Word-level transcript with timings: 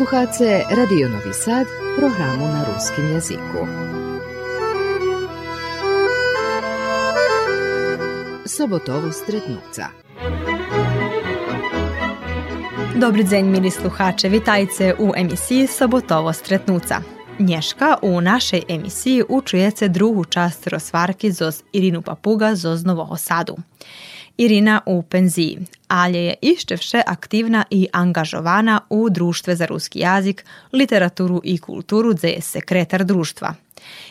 Slušate 0.00 0.64
Radio 0.76 1.08
Novi 1.08 1.34
Sad, 1.34 1.66
programu 1.98 2.46
na 2.46 2.64
ruskim 2.64 3.08
jeziku. 3.08 3.66
Sobotovo 8.46 9.12
stretnuca. 9.12 9.86
Dobri 12.96 13.24
dzenj, 13.24 13.46
mili 13.46 13.70
sluhače, 13.70 14.28
vitajce 14.28 14.94
u 14.98 15.12
emisiji 15.16 15.66
Sobotovo 15.66 16.32
stretnuca. 16.32 17.02
Nješka 17.38 17.96
u 18.02 18.20
našej 18.20 18.62
emisiji 18.68 19.24
učujece 19.28 19.88
drugu 19.88 20.24
čast 20.24 20.66
rozvarki 20.66 21.32
zoz 21.32 21.62
Irinu 21.72 22.02
Papuga 22.02 22.54
zoz 22.54 22.84
Novoho 22.84 23.16
Sadu. 23.16 23.56
Irina 24.40 24.80
u 24.86 25.02
penziji, 25.02 25.58
ali 25.88 26.18
je 26.18 26.34
iščevše 26.42 27.02
aktivna 27.06 27.64
i 27.70 27.88
angažovana 27.92 28.80
u 28.90 29.10
Društve 29.10 29.56
za 29.56 29.66
ruski 29.66 29.98
jazik, 29.98 30.44
literaturu 30.72 31.40
i 31.44 31.58
kulturu, 31.58 32.14
gdje 32.14 32.28
je 32.28 32.40
sekretar 32.40 33.04
društva. 33.04 33.54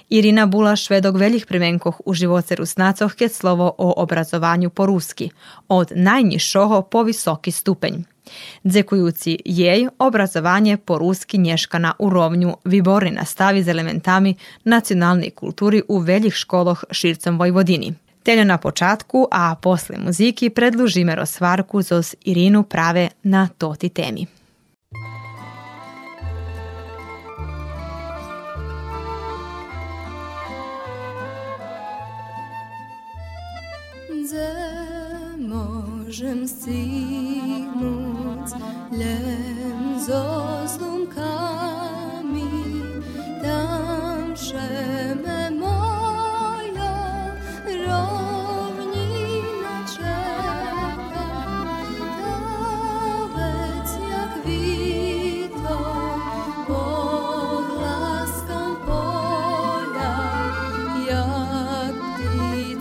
Irina 0.09 0.45
bula 0.45 0.75
švedog 0.75 1.17
veljih 1.17 1.45
premenkoh 1.45 2.01
u 2.05 2.13
živoce 2.13 2.55
Rusnacoh 2.55 3.13
ke 3.13 3.29
slovo 3.29 3.75
o 3.77 3.93
obrazovanju 3.97 4.69
po 4.69 4.85
ruski, 4.85 5.29
od 5.67 5.91
najnižšoho 5.95 6.81
po 6.81 7.03
visoki 7.03 7.51
stupenj. 7.51 8.03
Dzekujuci 8.63 9.37
jej 9.45 9.87
obrazovanje 9.99 10.77
po 10.77 10.97
ruski 10.97 11.37
nješka 11.37 11.79
na 11.79 11.93
urovnju 11.99 12.53
Vibori 12.65 13.11
nastavi 13.11 13.63
z 13.63 13.67
elementami 13.67 14.35
nacionalnej 14.63 15.29
kulturi 15.29 15.81
u 15.87 15.97
veljih 15.97 16.33
školoh 16.33 16.83
šircom 16.91 17.39
Vojvodini. 17.39 17.93
Teljo 18.23 18.43
na 18.45 18.57
počatku, 18.57 19.27
a 19.31 19.55
posle 19.55 19.97
muziki 19.97 20.49
predlužime 20.49 21.15
rozvarku 21.15 21.81
zos 21.81 22.15
Irinu 22.25 22.63
prave 22.63 23.09
na 23.23 23.47
toti 23.57 23.89
temi. 23.89 24.27
Možem 35.39 36.47
stignut 36.47 36.89
lem 38.91 39.99
zo 40.07 40.38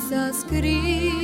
s-a 0.09 0.33
scris 0.33 1.18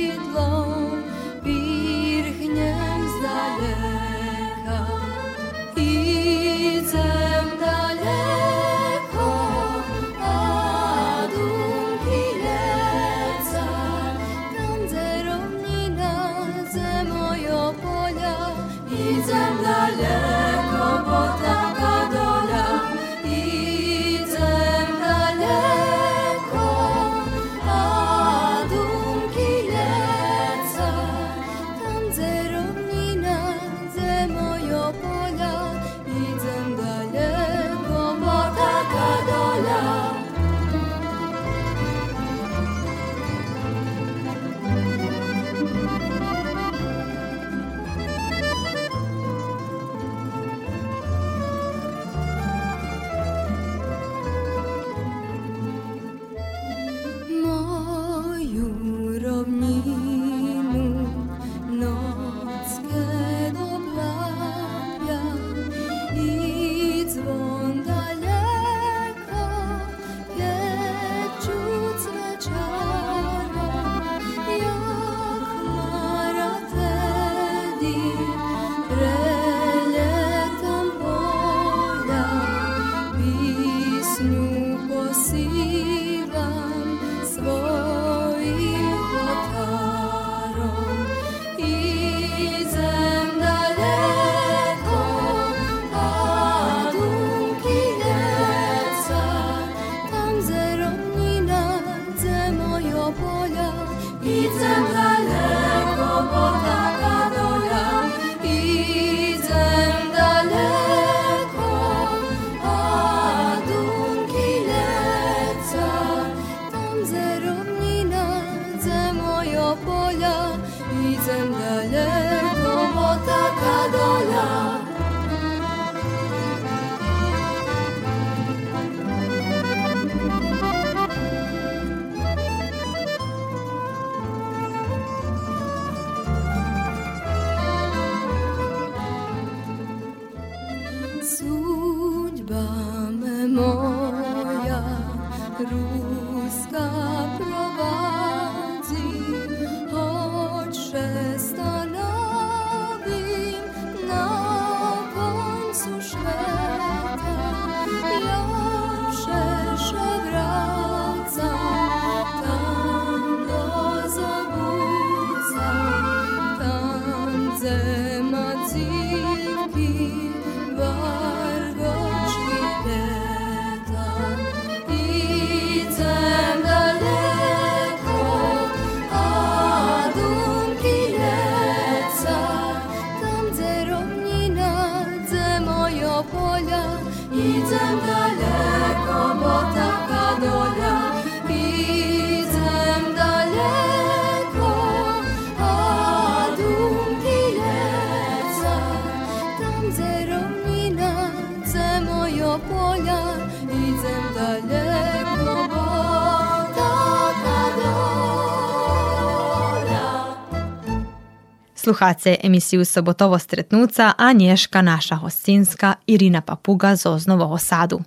Sluhace 211.85 212.37
emisiju 212.43 212.85
Sobotovo 212.85 213.39
stretnuca, 213.39 214.13
a 214.17 214.33
nješka 214.33 214.81
naša 214.81 215.15
hostinska 215.15 215.93
Irina 216.07 216.41
Papuga 216.41 216.95
z 216.95 217.05
Oznovoho 217.05 217.57
sadu. 217.57 217.99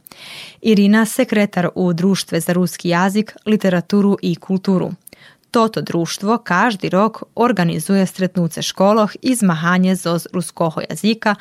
Irina 0.63 1.05
sekretar 1.05 1.69
u 1.75 1.93
Društve 1.93 2.41
za 2.41 2.53
ruski 2.53 2.89
jazik, 2.89 3.37
literaturu 3.47 4.17
i 4.23 4.37
kulturu. 4.37 4.91
Toto 5.51 5.81
društvo 5.81 6.39
každi 6.39 6.89
rok 6.89 7.23
organizuje 7.35 8.07
stretnuce 8.07 8.63
školoh 8.63 9.13
i 9.23 9.35
zmahanje 9.35 9.95
zoz 9.95 10.27
ruskoho 10.33 10.81
jazika, 10.91 11.35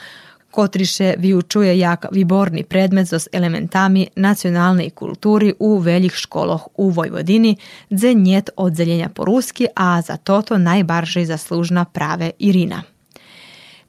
kotriše 0.51 1.13
vyučuje 1.17 1.79
jak 1.79 2.05
viborni 2.11 2.63
predmet 2.63 3.07
zoz 3.07 3.27
elementami 3.31 4.07
nacionalnej 4.15 4.89
kulturi 4.89 5.53
u 5.59 5.77
veljih 5.77 6.13
školoh 6.13 6.67
u 6.75 6.89
Vojvodini, 6.89 7.57
dze 7.89 8.13
njet 8.13 8.49
odzeljenja 8.55 9.09
po 9.09 9.25
ruski, 9.25 9.67
a 9.75 10.01
za 10.01 10.17
toto 10.17 10.57
najbarže 10.57 11.25
zaslužna 11.25 11.85
prave 11.85 12.31
Irina. 12.39 12.83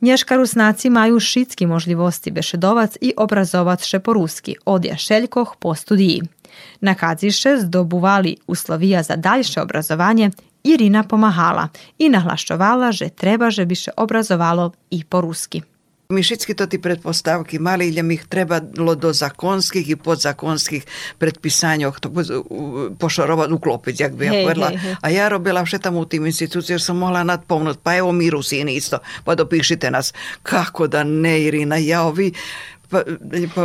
Nješka 0.00 0.37
Rusnaci 0.37 0.90
maju 0.90 1.20
šitski 1.20 1.66
možljivosti 1.66 2.31
bešedovac 2.31 2.96
i 3.00 3.12
obrazovac 3.16 3.84
še 3.84 3.99
po 3.99 4.12
ruski, 4.12 4.56
od 4.64 4.84
jašeljkoh 4.84 5.56
po 5.58 5.75
studiji. 5.75 6.22
Na 6.81 6.94
kadziše 6.94 7.56
zdobuvali 7.58 8.37
uslovija 8.46 9.02
za 9.02 9.16
daljše 9.16 9.62
obrazovanje, 9.62 10.31
Irina 10.64 11.02
pomahala 11.02 11.69
i 11.99 12.08
nahlašovala, 12.08 12.93
že 12.93 13.08
treba, 13.08 13.50
že 13.50 13.66
bi 13.66 13.75
še 13.75 13.90
obrazovalo 13.96 14.72
i 14.90 15.04
po 15.04 15.20
ruski. 15.20 15.62
Mi 16.08 16.25
všetky 16.25 16.56
to 16.56 16.64
tí 16.64 16.81
predpostavky 16.81 17.60
mali, 17.60 17.93
iljem 17.93 18.16
ih 18.16 18.25
trebalo 18.32 18.96
do 18.96 19.12
zakonskih 19.12 19.84
i 19.84 19.93
podzakonskih 19.93 20.88
predpisanjoh 21.20 21.93
to 22.00 22.08
pošorovati, 22.96 23.52
uklopiti, 23.52 24.02
jak 24.02 24.16
bi 24.16 24.25
ja 24.25 24.40
povedala. 24.40 24.72
A 25.05 25.12
ja 25.12 25.28
robila 25.28 25.60
vše 25.60 25.84
tam 25.84 26.00
u 26.00 26.08
tim 26.08 26.25
institucijama, 26.25 26.81
jer 26.81 26.82
sam 26.82 26.96
mogla 26.96 27.28
nadpomnut, 27.28 27.84
pa 27.84 28.00
evo 28.00 28.12
mi 28.12 28.31
Rusini 28.32 28.72
isto, 28.81 29.05
pa 29.25 29.37
dopišite 29.37 29.90
nas. 29.90 30.16
Kako 30.43 30.88
da 30.88 31.05
ne, 31.05 31.44
Irina, 31.44 31.76
ja 31.76 32.02
ovi 32.08 32.32
pa, 32.88 33.05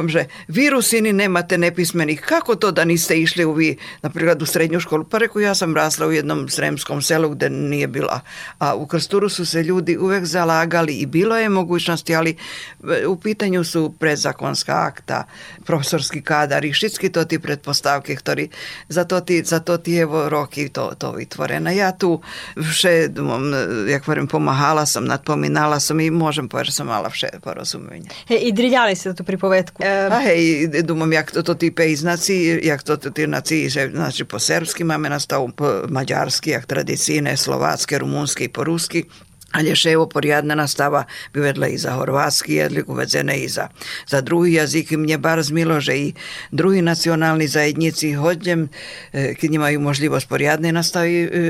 že 0.07 0.27
vy 0.47 0.69
Rusini 0.69 1.13
nemate 1.13 1.57
nepismenih, 1.57 2.21
kako 2.21 2.55
to 2.55 2.71
da 2.71 2.85
niste 2.85 3.15
išli 3.15 3.45
u 3.45 3.53
vi, 3.53 3.77
napríklad 4.01 4.41
u 4.41 4.45
srednju 4.45 4.79
školu? 4.79 5.03
Pa 5.03 5.17
reku, 5.17 5.39
ja 5.39 5.55
sam 5.55 5.75
rasla 5.75 6.07
u 6.07 6.11
jednom 6.11 6.49
sremskom 6.49 7.01
selu 7.01 7.29
gde 7.29 7.49
nije 7.49 7.87
bila. 7.87 8.19
A 8.59 8.75
u 8.75 8.87
Krsturu 8.87 9.29
su 9.29 9.45
se 9.45 9.63
ljudi 9.63 9.97
uvek 9.97 10.25
zalagali 10.25 10.93
i 10.93 11.05
bilo 11.05 11.37
je 11.37 11.49
mogućnosti, 11.49 12.15
ali 12.15 12.37
e, 12.89 13.07
u 13.07 13.15
pitanju 13.15 13.63
su 13.63 13.93
predzakonska 13.99 14.73
akta, 14.75 15.23
profesorski 15.65 16.21
kadar 16.21 16.65
i 16.65 16.71
všetky 16.73 17.11
to 17.11 17.25
ti 17.25 17.39
pretpostavke, 17.39 18.17
za 18.89 19.03
to 19.03 19.19
ti, 19.19 19.43
za 19.43 19.59
to 19.59 19.77
ti 19.77 19.95
evo 19.97 20.29
roky 20.29 20.69
to, 20.69 20.93
to 20.97 21.11
vytvorené. 21.11 21.75
Ja 21.75 21.91
tu 21.91 22.21
dúmam, 23.09 23.53
jak 23.87 24.03
hovorím, 24.05 24.27
pomáhala 24.27 24.85
som, 24.85 25.05
nadpomínala 25.05 25.79
som 25.79 25.99
i 25.99 26.11
povedať, 26.11 26.73
že 26.73 26.77
som 26.83 26.87
mala 26.87 27.09
vše 27.09 27.39
porozumenie. 27.43 28.09
He, 28.27 28.35
I 28.35 28.51
driljali 28.51 28.95
se 28.95 29.12
tu 29.12 29.24
pripovetku. 29.24 29.82
E, 29.82 30.08
A 30.10 30.18
hej, 30.18 30.68
думам, 30.82 31.12
як 31.12 31.30
то, 31.30 31.42
то 31.42 31.54
ті 31.54 31.70
пейзнаці, 31.70 32.60
як 32.62 32.82
то, 32.82 32.96
то 32.96 33.10
ті 33.10 33.26
наці, 33.26 33.68
že, 33.68 33.90
znači 33.94 34.24
po 34.24 34.38
srpski 34.38 34.84
máme 34.84 35.08
nastavu, 35.08 35.48
po 35.56 35.82
mađarski, 35.88 36.50
jak 36.50 36.66
tradicijne, 36.66 37.36
slovatske, 37.36 37.98
rumunski 37.98 38.44
i 38.44 38.48
po 38.48 38.64
ruski, 38.64 39.04
Алеше 39.53 39.91
его 39.91 40.09
порядна 40.09 40.55
настава 40.55 41.05
биведла 41.33 41.69
и 41.69 41.77
за 41.77 41.91
хорватски 41.93 42.57
јазик, 42.57 42.89
увезена 42.89 43.35
и 43.37 43.47
за, 43.47 43.69
за 44.09 44.21
други 44.21 44.55
јазик 44.57 44.93
и 44.93 44.97
мне 44.97 45.17
бар 45.17 45.41
змиложе 45.41 45.93
и 45.93 46.13
други 46.51 46.81
национални 46.81 47.47
заедници 47.47 48.15
хођем, 48.17 48.63
е, 49.13 49.35
кад 49.37 49.53
имају 49.53 49.77
можливост 49.77 50.27
порядне 50.29 50.71
настави, 50.71 51.21
е, 51.21 51.43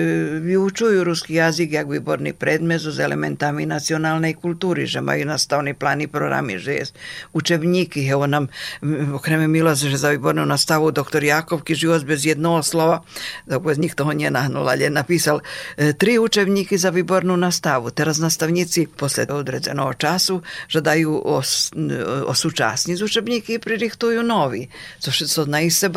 ви 0.44 0.58
учују 0.60 1.06
руски 1.08 1.38
јазик 1.40 1.72
јак 1.72 1.88
виборни 1.88 2.34
предмет 2.34 2.82
со 2.82 2.92
елементами 2.92 3.66
националне 3.66 4.34
култури, 4.34 4.86
же 4.86 5.00
мају 5.00 5.24
наставни 5.26 5.74
плани 5.74 6.08
програми, 6.08 6.58
же 6.58 6.76
јас 6.76 6.94
учебники, 7.34 8.04
ево 8.04 8.28
нам 8.28 8.50
окреме 9.16 9.48
милост 9.48 9.82
же 9.82 9.98
за 9.98 10.12
виборну 10.12 10.46
наставу 10.46 10.92
доктор 10.92 11.24
Јаков, 11.24 11.64
ки 11.64 11.74
живот 11.74 12.04
без 12.04 12.26
едно 12.26 12.62
слова, 12.64 13.04
док 13.48 13.64
без 13.64 13.78
никто 13.78 14.04
го 14.06 14.12
не 14.12 14.30
нагнул, 14.30 14.68
але 14.68 14.90
написал 14.90 15.42
три 15.98 16.20
учебники 16.20 16.78
за 16.78 16.92
виборну 16.92 17.38
наставу, 17.38 17.93
teraz 17.96 18.18
nastavnici 18.18 18.88
posle 18.98 19.26
određenog 19.30 19.96
času 19.98 20.42
žadaju 20.70 21.22
os, 21.26 21.72
osučasni 22.28 23.04
učebnike 23.04 23.54
i 23.54 23.60
pririhtuju 23.60 24.24
novi. 24.24 24.68
Co 25.00 25.12
što 25.12 25.28
se 25.28 25.42
od 25.42 25.50
njih 25.50 25.76
se 25.76 25.90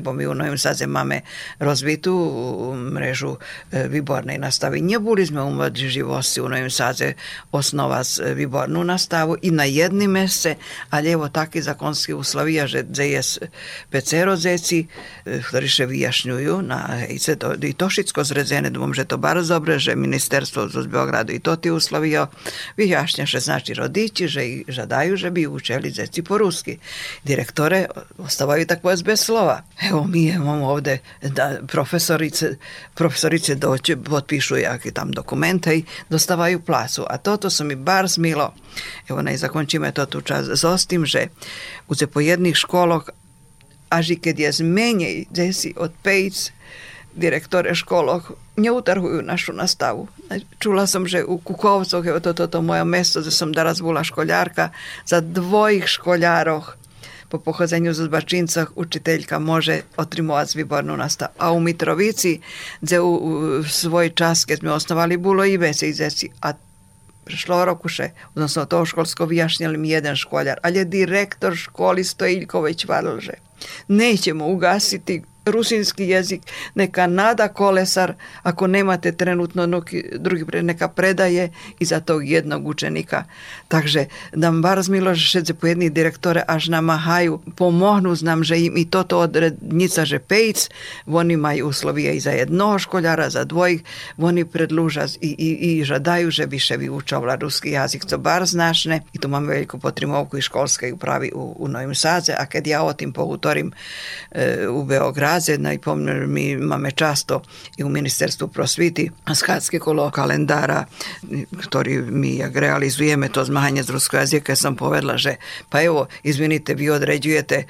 bo 0.00 0.12
mi 0.12 0.26
u 0.26 0.34
Novim 0.34 0.58
Sadze 0.58 0.86
mame 0.86 1.20
rozvitu 1.58 2.14
um, 2.14 2.78
mrežu 2.92 3.36
e, 3.72 3.88
wybornej 3.88 4.38
nastawy. 4.38 4.82
Nie 4.82 5.00
byliśmy 5.00 5.44
u 5.44 5.50
młodzi 5.50 5.88
żywosti 5.88 6.40
u 6.40 6.48
Novim 6.48 6.70
Sadze 6.70 7.14
osnovac 7.52 8.18
e, 8.18 8.34
wyborną 8.34 8.84
nastavu 8.84 9.36
i 9.42 9.52
na 9.52 9.64
jedni 9.64 10.08
mesce, 10.08 10.56
ali 10.90 11.10
evo 11.10 11.28
taki 11.28 11.62
zakonski 11.62 12.14
uslovija, 12.14 12.66
že 12.66 12.84
jest 13.06 13.38
pecero 13.90 14.36
zeci, 14.36 14.86
e, 15.24 15.42
ktoryše 15.42 15.86
vyjašnjuju 15.86 16.62
na 16.62 17.06
i 17.08 17.18
to, 17.38 17.54
i 17.62 17.74
to 17.74 17.90
šitsko 17.90 18.24
zrezene, 18.24 18.70
dvom, 18.70 18.94
že 18.94 19.04
to 19.04 19.18
bardzo 19.18 19.54
dobre, 19.54 19.78
že 19.78 19.96
ministerstvo 19.96 20.68
z 20.68 20.86
Beograda 20.86 21.27
Beogradu 21.28 21.32
i 21.32 21.38
to 21.38 21.56
ti 21.56 21.70
uslovio 21.70 22.26
vyjašnja, 22.76 23.26
že 23.26 23.40
znači 23.40 23.74
rodiči, 23.74 24.28
že 24.28 24.44
i 24.44 24.64
žadaju, 24.68 25.16
že 25.16 25.30
bi 25.30 25.46
učeli 25.46 25.90
zeci 25.90 26.22
po 26.22 26.38
ruski. 26.38 26.78
Direktore 27.24 27.86
ostavaju 28.18 28.66
tako 28.66 28.94
bez 29.04 29.20
slova. 29.20 29.62
Evo 29.88 30.04
mi 30.04 30.28
imamo 30.28 30.66
ovde 30.66 30.98
da 31.22 31.60
profesorice, 31.66 32.56
profesorice 32.94 33.54
doće, 33.54 33.96
potpišu 33.96 34.56
jaki 34.56 34.92
tam 34.92 35.10
dokumente 35.10 35.76
i 35.76 35.84
dostavaju 36.10 36.60
placu. 36.60 37.04
A 37.08 37.18
toto 37.18 37.50
su 37.50 37.64
mi 37.64 37.76
bar 37.76 38.08
smilo. 38.08 38.54
Evo 39.08 39.22
naj 39.22 39.36
zakončíme 39.36 39.92
to 39.92 40.06
tu 40.06 40.20
čas 40.20 40.46
s 40.64 40.86
tim, 40.86 41.06
že 41.06 41.28
u 41.88 41.94
zapojedných 41.94 42.56
školok 42.56 43.10
až 43.90 44.10
i 44.10 44.16
keď 44.16 44.38
je 44.38 44.52
zmenej 44.52 45.26
desi 45.30 45.72
od 45.76 45.92
pejc 46.02 46.52
direktore 47.18 47.74
školok 47.74 48.38
neutarhujú 48.56 49.22
našu 49.22 49.52
nastavu. 49.52 50.06
Čula 50.62 50.86
som, 50.86 51.04
že 51.04 51.26
u 51.26 51.38
Kukovcoch, 51.42 52.06
evo 52.06 52.22
toto 52.22 52.46
to, 52.46 52.58
to 52.58 52.58
moje 52.62 52.86
mesto, 52.86 53.18
kde 53.20 53.34
som 53.34 53.50
daraz 53.50 53.82
bola 53.82 54.06
školjárka, 54.06 54.70
za 55.02 55.18
dvojich 55.18 55.90
školjároch 55.90 56.78
po 57.28 57.36
pochodzeniu 57.36 57.92
zo 57.92 58.08
Zbačincoch 58.08 58.72
učiteľka 58.72 59.36
môže 59.36 59.84
otrimovať 60.00 60.56
výbornú 60.56 60.96
nastavu. 60.96 61.36
A 61.36 61.52
u 61.52 61.60
Mitrovici, 61.60 62.40
kde 62.80 63.04
u, 63.04 63.12
u 63.12 63.30
svoj 63.68 64.16
čas, 64.16 64.48
keď 64.48 64.64
sme 64.64 64.70
osnovali, 64.72 65.20
bolo 65.20 65.44
i 65.44 65.60
veci 65.60 65.92
zeci. 65.92 66.32
A 66.40 66.56
prešlo 67.28 67.68
rokuše, 67.68 68.16
odnosno 68.32 68.64
toho 68.64 68.88
školsko 68.88 69.28
vyjašnjali 69.28 69.76
mi 69.76 69.92
jedan 69.92 70.16
školjar, 70.16 70.56
ali 70.64 70.80
je 70.80 70.84
direktor 70.84 71.52
školi 71.52 72.04
Stojiljković 72.04 72.88
varil, 72.88 73.20
že 73.20 73.36
nećemo 73.88 74.48
ugasiti 74.48 75.22
rusinski 75.50 76.08
jezik, 76.08 76.42
neka 76.74 77.06
nada 77.06 77.48
kolesar, 77.48 78.14
ako 78.42 78.66
nemate 78.66 79.12
trenutno 79.12 79.66
drugi 80.18 80.44
pre, 80.44 80.62
neka 80.62 80.88
predaje 80.88 81.50
i 81.78 81.84
za 81.84 82.00
tog 82.00 82.28
jednog 82.28 82.66
učenika. 82.66 83.24
Takže 83.68 84.06
nam 84.32 84.62
bar 84.62 84.82
zmilo, 84.82 85.14
že 85.14 85.26
šedze 85.26 85.54
po 85.54 85.66
jedni 85.66 85.90
direktore 85.90 86.42
až 86.48 86.68
namahaju, 86.68 87.40
pomohnu 87.56 88.14
nam, 88.22 88.44
že 88.44 88.58
im 88.58 88.76
i 88.76 88.84
toto 88.84 89.18
odrednica, 89.18 90.04
že 90.04 90.18
pejc, 90.18 90.68
oni 91.06 91.36
maju 91.36 91.68
uslovije 91.68 92.16
i 92.16 92.20
za 92.20 92.30
jednoho 92.30 92.78
školjara, 92.78 93.30
za 93.30 93.44
dvojih, 93.44 93.82
oni 94.18 94.44
predluža 94.44 95.06
i, 95.20 95.34
i, 95.38 95.50
i 95.80 95.84
žadaju, 95.84 96.30
že 96.30 96.46
bi 96.46 96.58
še 96.58 96.76
vyučovala 96.76 97.36
ruski 97.40 97.70
jazik, 97.70 98.04
co 98.04 98.18
bar 98.18 98.46
znašne 98.46 99.02
i 99.12 99.18
tu 99.18 99.28
máme 99.28 99.52
veliku 99.52 99.78
potrimovku 99.78 100.38
i 100.38 100.42
školskej 100.42 100.92
upravi 100.92 101.32
u, 101.34 101.56
u 101.58 101.68
Novim 101.68 101.94
Sadze, 101.94 102.34
a 102.38 102.46
kad 102.46 102.66
ja 102.66 102.82
o 102.82 102.92
tim 102.92 103.12
pohutorim 103.12 103.72
e, 104.30 104.68
u 104.68 104.84
Beograd, 104.84 105.37
razredna 105.38 105.72
i 105.72 105.78
pomner, 105.78 106.26
mi 106.26 106.56
máme 106.56 106.90
často 106.90 107.42
i 107.76 107.84
u 107.84 107.88
Ministerstvu 107.88 108.48
prosviti 108.48 109.10
skátske 109.34 109.78
kolo 109.78 110.10
kalendara, 110.10 110.84
ktorý 111.54 112.02
mi 112.10 112.42
jak 112.42 112.56
realizujeme 112.56 113.30
to 113.30 113.44
zmahanje 113.44 113.86
z 113.86 113.90
ruskog 113.94 114.20
jazika, 114.20 114.56
sam 114.56 114.74
povedla, 114.74 115.14
že 115.14 115.38
pa 115.70 115.82
evo, 115.82 116.06
izvinite, 116.22 116.74
vi 116.74 116.90
određujete 116.90 117.56
e, 117.56 117.66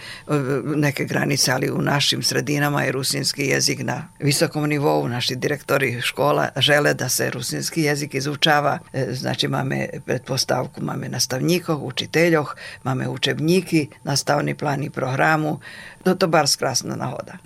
neke 0.64 1.04
granice, 1.04 1.52
ali 1.52 1.70
u 1.70 1.82
našim 1.82 2.22
sredinama 2.22 2.82
je 2.82 2.92
rusinski 2.92 3.42
jezik 3.52 3.84
na 3.84 4.08
visokom 4.18 4.64
nivou. 4.64 5.08
Naši 5.08 5.36
direktori 5.36 6.00
škola 6.00 6.48
žele 6.56 6.94
da 6.94 7.08
se 7.08 7.30
rusinski 7.30 7.82
jezik 7.82 8.14
izučava. 8.14 8.78
E, 8.92 9.06
Znači, 9.18 9.48
máme 9.48 9.88
pretpostavku, 10.04 10.80
máme 10.80 11.08
nastavníkov, 11.08 11.84
učiteľoch, 11.84 12.56
máme 12.84 13.08
učebníky, 13.08 13.88
nastavni 14.04 14.54
plan 14.54 14.82
i 14.82 14.90
programu. 14.90 15.60
No 16.04 16.14
to 16.14 16.28
bar 16.28 16.48
skrasna 16.48 16.96
nahoda. 16.96 17.38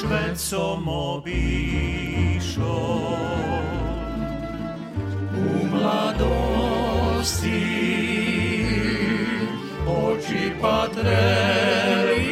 Svet 0.00 0.38
som 0.38 0.88
obišo. 0.88 2.80
U 5.36 5.66
mladosti 5.72 7.62
oči 9.86 10.52
patreli 10.62 12.30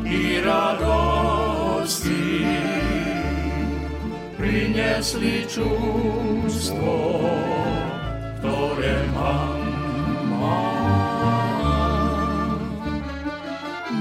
i 0.05 0.41
radosti 0.45 2.24
принесли 4.45 5.47
чувство, 5.49 7.29
которое 8.41 9.03
мама. 9.15 9.55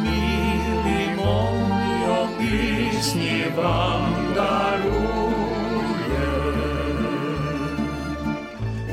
Милый 0.05 1.07
мой, 1.17 2.29
песни 2.39 3.47
вам 3.57 4.35
дарует, 4.35 5.35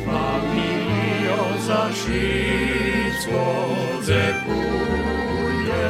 Фамилию 0.05 1.41
зашить 1.67 2.51
Zepuje, 4.01 5.89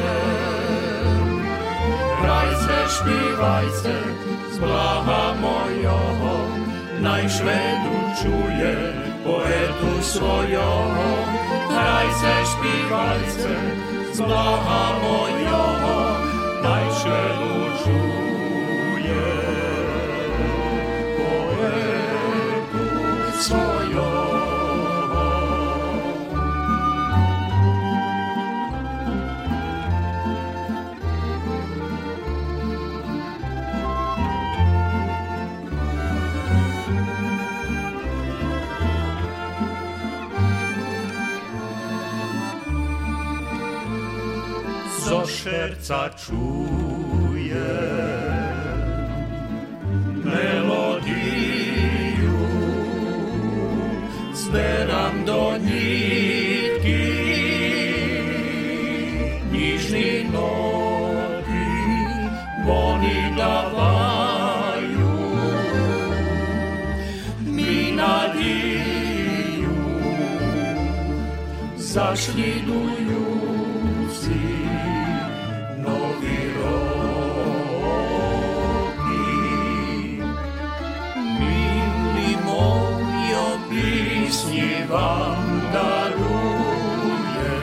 rajce, 2.22 2.78
śpiewajce, 2.94 4.31
blaha 4.62 5.34
mojego, 5.34 6.32
najszwedu 7.00 7.94
czuje 8.22 8.74
poetu 9.24 10.02
swojego. 10.02 11.08
Hrajce, 11.68 12.32
śpiewajce, 12.50 13.54
z 14.12 14.20
blaha 14.20 14.92
mojego, 15.02 15.96
najszwedu 16.62 17.54
czuje 17.84 19.24
poetu 21.18 22.84
swojego. 23.42 23.71
Šerca 45.42 46.08
čuje. 46.26 47.70
Melodiju 50.24 51.58
zberam 54.34 55.24
do 55.26 55.52
nitki. 55.58 57.02
Nižni 59.52 60.26
nogi 60.32 61.70
voni 62.66 63.34
davaju. 63.36 65.12
Mi 67.46 67.92
nadiju 67.96 69.76
zašljiduju 71.76 73.11
vam 84.92 85.62
daruje. 85.72 87.56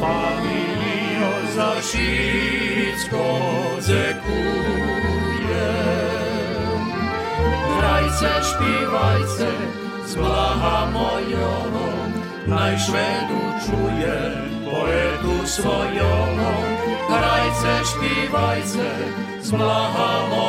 Familio 0.00 1.32
za 1.56 1.70
všetko 1.80 3.24
dzekuje. 3.80 5.72
Hrajce, 7.76 8.30
śpiewajce, 8.48 9.50
z 10.06 10.14
blaha 10.14 10.86
mojego, 10.92 11.86
najszwedu 12.46 13.40
czuje 13.64 14.16
poetu 14.64 15.46
swojego. 15.46 16.50
Hrajce, 17.08 17.72
śpiewajce, 17.90 18.88
z 19.40 19.50
blaha 19.50 20.12
mojego, 20.28 20.45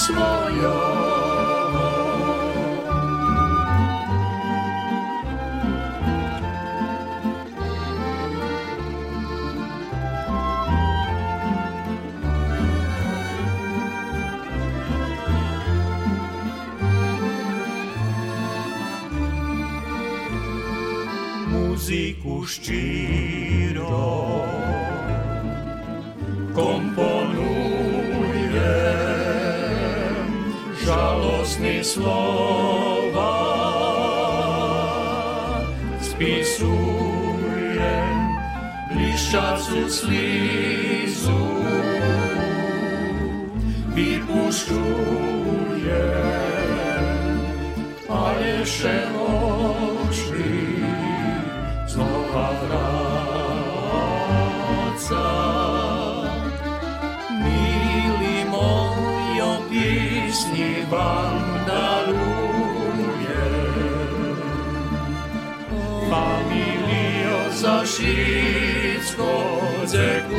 swojego. 0.00 1.00
muziku 21.50 22.44
ščiro 22.46 24.19
slova 31.94 33.34
spisuje 36.00 37.94
blišćacu 38.94 39.88
slizu 39.88 41.40
vypušťuje 43.94 45.10
Aleše 48.08 48.98
oči 49.18 50.50
znova 51.88 52.48
vráca. 52.62 52.86
Milí 57.30 58.44
mojo 58.50 59.50
daruje. 59.70 60.30
Familio 60.90 61.49
za 67.60 67.84
všetko 67.84 69.28
ďakujem. 69.84 70.30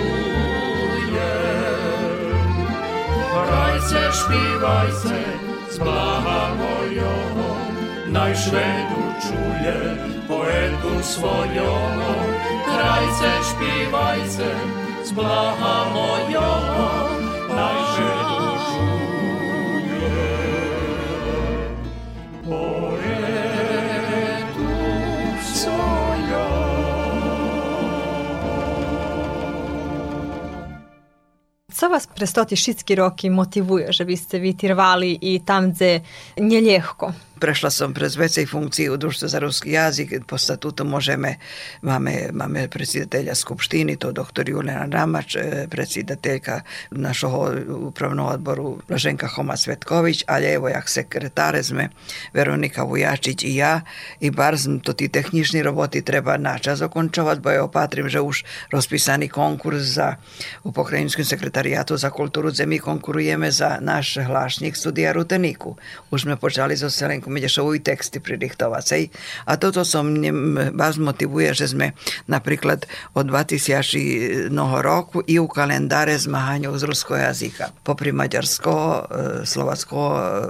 Hrajce, 3.32 4.02
špívajce, 4.10 5.22
s 5.70 5.78
Blaha 5.78 6.58
mojom, 6.58 7.38
najšvedu 8.10 9.02
čuje 9.22 9.78
poetu 10.26 10.94
svojom. 11.06 11.98
Hrajce, 12.66 13.32
špívajce, 13.54 14.50
s 15.06 15.10
Blaha 15.14 15.78
mojom, 15.94 17.22
najšvedu 17.54 18.50
čuje 18.66 19.21
przez 32.22 32.34
to 32.34 32.46
te 32.46 32.56
wszystkie 32.56 32.96
roki 32.96 33.30
motywuje, 33.30 33.94
żebyście 33.94 34.40
wytrwali 34.40 35.34
i 35.34 35.42
tam, 35.42 35.72
gdzie 35.72 36.02
nielekko. 36.38 37.14
Prešla 37.42 37.72
som 37.74 37.90
pres 37.90 38.14
vecej 38.22 38.46
funkcii 38.46 38.90
u 38.94 38.98
Društva 38.98 39.28
za 39.28 39.40
ruski 39.40 39.72
jazik. 39.72 40.14
Po 40.30 40.38
statutu 40.38 40.86
možeme, 40.86 41.36
máme, 41.82 42.30
máme 42.34 42.68
predsjedatelja 42.70 43.36
Skupštini, 43.36 43.98
to 43.98 44.12
doktor 44.12 44.50
Julijana 44.50 44.86
Ramač, 44.86 45.36
e, 45.36 45.68
predsjedateljka 45.70 46.62
našoho 46.92 47.50
upravnog 47.90 48.30
odboru 48.32 48.78
Blaženka 48.88 49.28
Homa 49.28 49.58
Svetković, 49.58 50.24
ali 50.28 50.46
evo 50.46 50.70
jak 50.70 50.90
sekretare 50.90 51.64
sme 51.64 51.90
Veronika 52.34 52.84
Vujačić 52.84 53.44
i 53.44 53.56
ja 53.56 53.82
i 54.20 54.30
bar 54.30 54.58
znam 54.58 54.80
to 54.80 54.94
ti 54.94 55.10
tehnični 55.10 55.64
roboti 55.64 56.06
treba 56.06 56.38
načas 56.38 56.80
zakončovat, 56.80 57.40
bo 57.40 57.50
je 57.50 57.62
opatrim 57.62 58.10
že 58.10 58.22
už 58.22 58.44
rozpisani 58.72 59.28
konkurs 59.28 59.82
za 59.82 60.16
u 60.64 60.72
pokrajinskom 60.72 61.26
za 61.98 62.10
kulturu, 62.12 62.52
gdje 62.52 62.66
mi 62.66 62.80
konkurujeme 62.80 63.52
za 63.52 63.80
naš 63.82 64.20
hlašnik 64.20 64.76
studija 64.76 65.16
Ruteniku. 65.16 65.76
Už 66.12 66.28
sme 66.28 66.36
počali 66.36 66.76
so 66.78 66.92
Selenkom 66.92 67.34
Medešovu 67.34 67.76
i 67.76 67.80
teksty 67.80 68.20
pririchtovacej. 68.20 69.08
A 69.48 69.56
toto 69.56 69.88
som 69.88 70.12
vás 70.76 71.00
motivuje, 71.00 71.56
že 71.56 71.72
sme 71.72 71.96
napríklad 72.28 72.84
od 73.16 73.32
2000 73.32 74.52
roku 74.82 75.24
i 75.24 75.40
u 75.40 75.48
kalendáre 75.48 76.20
zmahaňov 76.20 76.76
z 76.76 76.84
ruského 76.84 77.32
jazyka. 77.32 77.72
Popri 77.88 78.12
maďarsko, 78.12 78.76
e, 78.76 79.00
slovacko, 79.48 79.98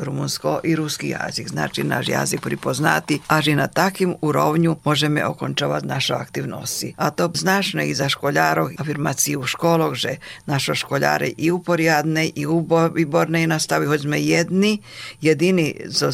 rumunsko 0.01 0.65
i 0.65 0.73
ruský 0.73 1.13
jazyk. 1.13 1.53
Znači 1.53 1.83
náš 1.83 2.07
jazyk 2.07 2.41
pripoznati, 2.41 3.21
až 3.29 3.53
i 3.53 3.55
na 3.55 3.69
takým 3.69 4.17
úrovňu 4.17 4.81
môžeme 4.81 5.21
okončovať 5.21 5.83
naše 5.85 6.13
aktivnosti. 6.17 6.97
A 6.97 7.13
to 7.13 7.29
značne 7.37 7.85
i 7.85 7.93
za 7.93 8.09
školjárov 8.09 8.73
afirmáciu 8.79 9.43
v 9.43 9.51
školoch, 9.51 9.93
že 9.93 10.17
naše 10.49 10.73
školjare 10.73 11.29
i 11.37 11.50
u 11.51 11.59
poriadnej, 11.59 12.31
i 12.33 12.43
výbornej 12.89 13.45
nastavi, 13.45 13.85
hoď 13.85 13.99
sme 14.07 14.17
jedni, 14.17 14.81
jedini 15.21 15.75
zo 15.91 16.09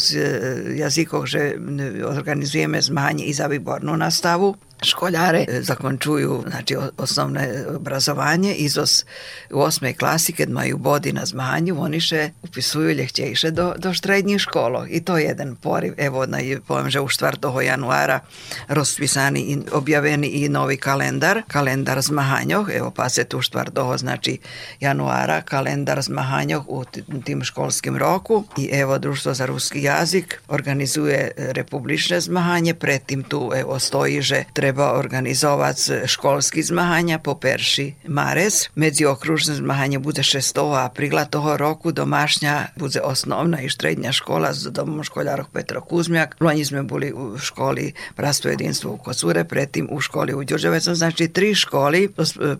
jazykoch, 0.76 1.26
že 1.30 1.56
organizujeme 2.04 2.82
zmahanie 2.82 3.30
i 3.30 3.34
za 3.34 3.48
výbornú 3.48 3.94
nastavu 3.96 4.67
školjare 4.84 5.46
zakončuju 5.62 6.44
znači, 6.50 6.76
osnovne 6.98 7.66
obrazovanje 7.76 8.54
i 8.54 8.70
zos 8.70 9.06
u 9.52 9.60
osmej 9.60 9.94
klasi 9.94 10.34
kad 10.34 10.50
maju 10.50 10.78
bodi 10.78 11.14
na 11.14 11.26
zmanju 11.26 11.82
oni 11.82 12.00
še 12.00 12.30
upisuju 12.44 12.90
ljehtjejše 12.90 13.52
do, 13.52 13.74
do 13.78 13.94
štrednjih 13.94 14.42
školo 14.42 14.86
i 14.90 15.02
to 15.02 15.18
je 15.18 15.26
jedan 15.26 15.56
poriv 15.56 15.94
evo 15.98 16.26
na, 16.26 16.38
povem 16.68 16.90
že 16.90 17.00
u 17.00 17.08
4. 17.08 17.62
januara 17.62 18.20
rozpisani 18.68 19.40
i 19.40 19.58
objaveni 19.72 20.28
i 20.28 20.50
novi 20.50 20.78
kalendar 20.78 21.42
kalendar 21.48 22.02
zmahanjoh 22.02 22.70
evo 22.74 22.92
pa 22.92 23.10
se 23.10 23.24
tu 23.24 23.38
4. 23.38 23.98
znači 23.98 24.38
januara 24.80 25.42
kalendar 25.42 26.02
zmahanjoh 26.02 26.64
u 26.68 26.84
tim 27.26 27.44
školskim 27.44 27.98
roku 27.98 28.44
i 28.58 28.70
evo 28.72 28.98
društvo 28.98 29.34
za 29.34 29.46
ruski 29.46 29.84
jazik 29.84 30.42
organizuje 30.48 31.32
republične 31.38 32.20
zmahanje 32.22 32.74
pretim 32.74 33.24
tu 33.24 33.52
evo 33.56 33.80
stoji 33.80 34.22
že 34.22 34.44
treba 34.54 34.67
treba 34.68 35.00
organizovati 35.00 35.82
školski 36.06 36.64
zmahanja 36.64 37.20
po 37.20 37.36
perši 37.36 37.94
Mares. 38.08 38.54
Međuokružne 38.76 39.56
zmahanje 39.56 40.00
bude 40.00 40.22
6. 40.22 40.86
aprila 40.86 41.26
toho 41.26 41.58
roku. 41.58 41.92
Domašnja 41.92 42.66
bude 42.76 43.00
osnovna 43.02 43.62
i 43.62 43.70
štrednja 43.70 44.12
škola 44.12 44.54
s 44.54 44.64
domom 44.64 45.04
školjarog 45.04 45.48
Petro 45.54 45.82
Kuzmjak. 45.82 46.36
Lonji 46.40 46.66
smo 46.66 46.84
bili 46.84 47.14
u 47.14 47.38
školi 47.38 47.94
Prasto 48.16 48.50
jedinstvo 48.50 48.92
u 48.92 48.98
Kocure, 48.98 49.44
pretim 49.44 49.88
u 49.92 50.00
školi 50.00 50.34
u 50.34 50.44
Đurđevecom. 50.44 50.96
Znači 50.96 51.28
tri 51.28 51.56
školi 51.56 52.10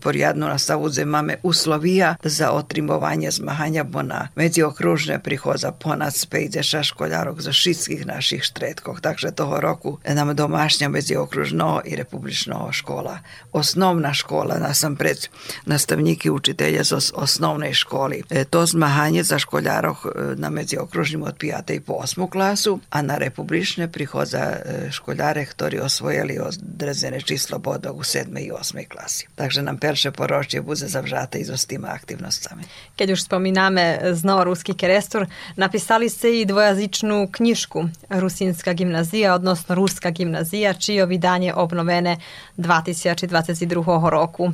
porjadno 0.02 0.48
nastavu 0.48 0.90
zemame 0.90 1.36
uslovija 1.44 2.16
za 2.24 2.52
otrimovanje 2.52 3.32
zmahanja 3.32 3.84
bona 3.84 4.28
međuokružne 4.36 5.24
prihoza 5.24 5.72
ponac 5.72 6.26
pejdeša 6.26 6.84
školjarog 6.84 7.42
za 7.42 7.52
šitskih 7.52 8.06
naših 8.06 8.44
štretkog. 8.44 9.02
Takže 9.02 9.32
toho 9.32 9.62
roku 9.62 9.98
nam 10.08 10.36
domašnja 10.36 10.90
međuokružno 10.90 11.82
i 11.86 11.97
republična 11.98 12.72
škola. 12.72 13.20
Osnovna 13.52 14.14
škola, 14.14 14.56
pred 14.98 15.28
nastavniki 15.66 16.30
učitelja 16.30 16.84
z 16.84 17.12
osnovnej 17.16 17.74
školi. 17.74 18.24
E, 18.30 18.46
to 18.46 18.66
zmahanje 18.66 19.24
za 19.24 19.40
školjarov 19.40 19.96
e, 19.96 20.36
na 20.36 20.50
medziokružnim 20.50 21.24
od 21.24 21.38
5. 21.38 21.76
i 21.76 21.80
po 21.80 21.94
8. 21.94 22.30
klasu, 22.30 22.80
a 22.90 23.02
na 23.02 23.18
republične 23.18 23.92
prihodza 23.92 24.40
e, 24.40 24.92
školjare, 24.92 25.46
ktorí 25.46 25.80
osvojili 25.80 26.40
odrezene 26.40 27.22
číslo 27.22 27.60
bodov 27.60 27.96
u 27.98 28.04
7. 28.04 28.40
i 28.40 28.52
8. 28.52 28.88
klasi. 28.88 29.28
Takže 29.36 29.62
nam 29.62 29.78
perše 29.78 30.12
poročje 30.12 30.62
bude 30.62 30.88
zavžate 30.88 31.40
i 31.40 31.46
s 31.46 31.66
tima 31.66 31.88
aktivnosťami. 31.88 32.64
Keď 32.96 33.12
už 33.12 33.22
spomíname 33.24 34.00
znova 34.14 34.44
ruski 34.44 34.74
kerestor, 34.74 35.26
napisali 35.56 36.10
ste 36.10 36.42
i 36.42 36.46
dvojazičnú 36.46 37.28
knižku 37.32 37.90
Rusinska 38.10 38.74
gimnazija, 38.74 39.36
odnosno 39.36 39.76
Ruska 39.76 40.10
gimnazija, 40.10 40.74
čije 40.74 41.06
vydanie 41.06 41.54
obnove 41.56 41.87
fenomene 41.88 42.20
2022 42.60 44.12
roku. 44.12 44.52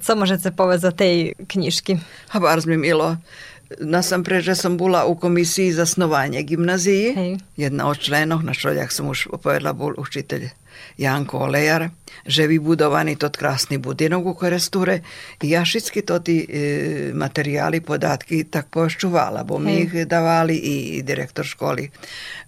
Co 0.00 0.12
možete 0.16 0.50
povedať 0.50 0.80
za 0.80 0.92
tej 0.92 1.14
knižky? 1.46 2.00
Habár 2.32 2.64
mi 2.66 2.80
milo. 2.80 3.20
Nasampreže 3.82 4.54
som 4.54 4.78
bola 4.78 5.06
u 5.06 5.14
komisiji 5.14 5.74
za 5.74 5.86
snovanje 5.86 6.42
gimnaziji. 6.42 7.06
Hej. 7.14 7.30
Jedna 7.58 7.86
od 7.90 7.98
členov, 7.98 8.42
na 8.42 8.54
šoljah 8.54 8.90
som 8.90 9.10
už 9.12 9.36
povedala, 9.42 9.76
bol 9.76 9.94
učiteľ 9.94 10.50
Janko 10.98 11.38
Olejar, 11.38 11.90
že 12.26 12.46
vybudovaný 12.48 13.16
tot 13.20 13.36
krásny 13.36 13.78
budinok 13.78 14.26
u 14.26 14.34
Koresture 14.34 15.02
i 15.42 15.52
ja 15.52 15.62
všetky 15.62 16.02
to 16.02 16.18
ti 16.18 16.42
e, 16.42 16.46
materijali, 17.12 17.84
podatky 17.84 18.48
tak 18.48 18.72
poščuvala, 18.72 19.44
bo 19.44 19.58
mi 19.58 19.84
ih 19.84 20.06
davali 20.08 20.56
i, 20.56 21.02
direktor 21.02 21.44
školi 21.44 21.90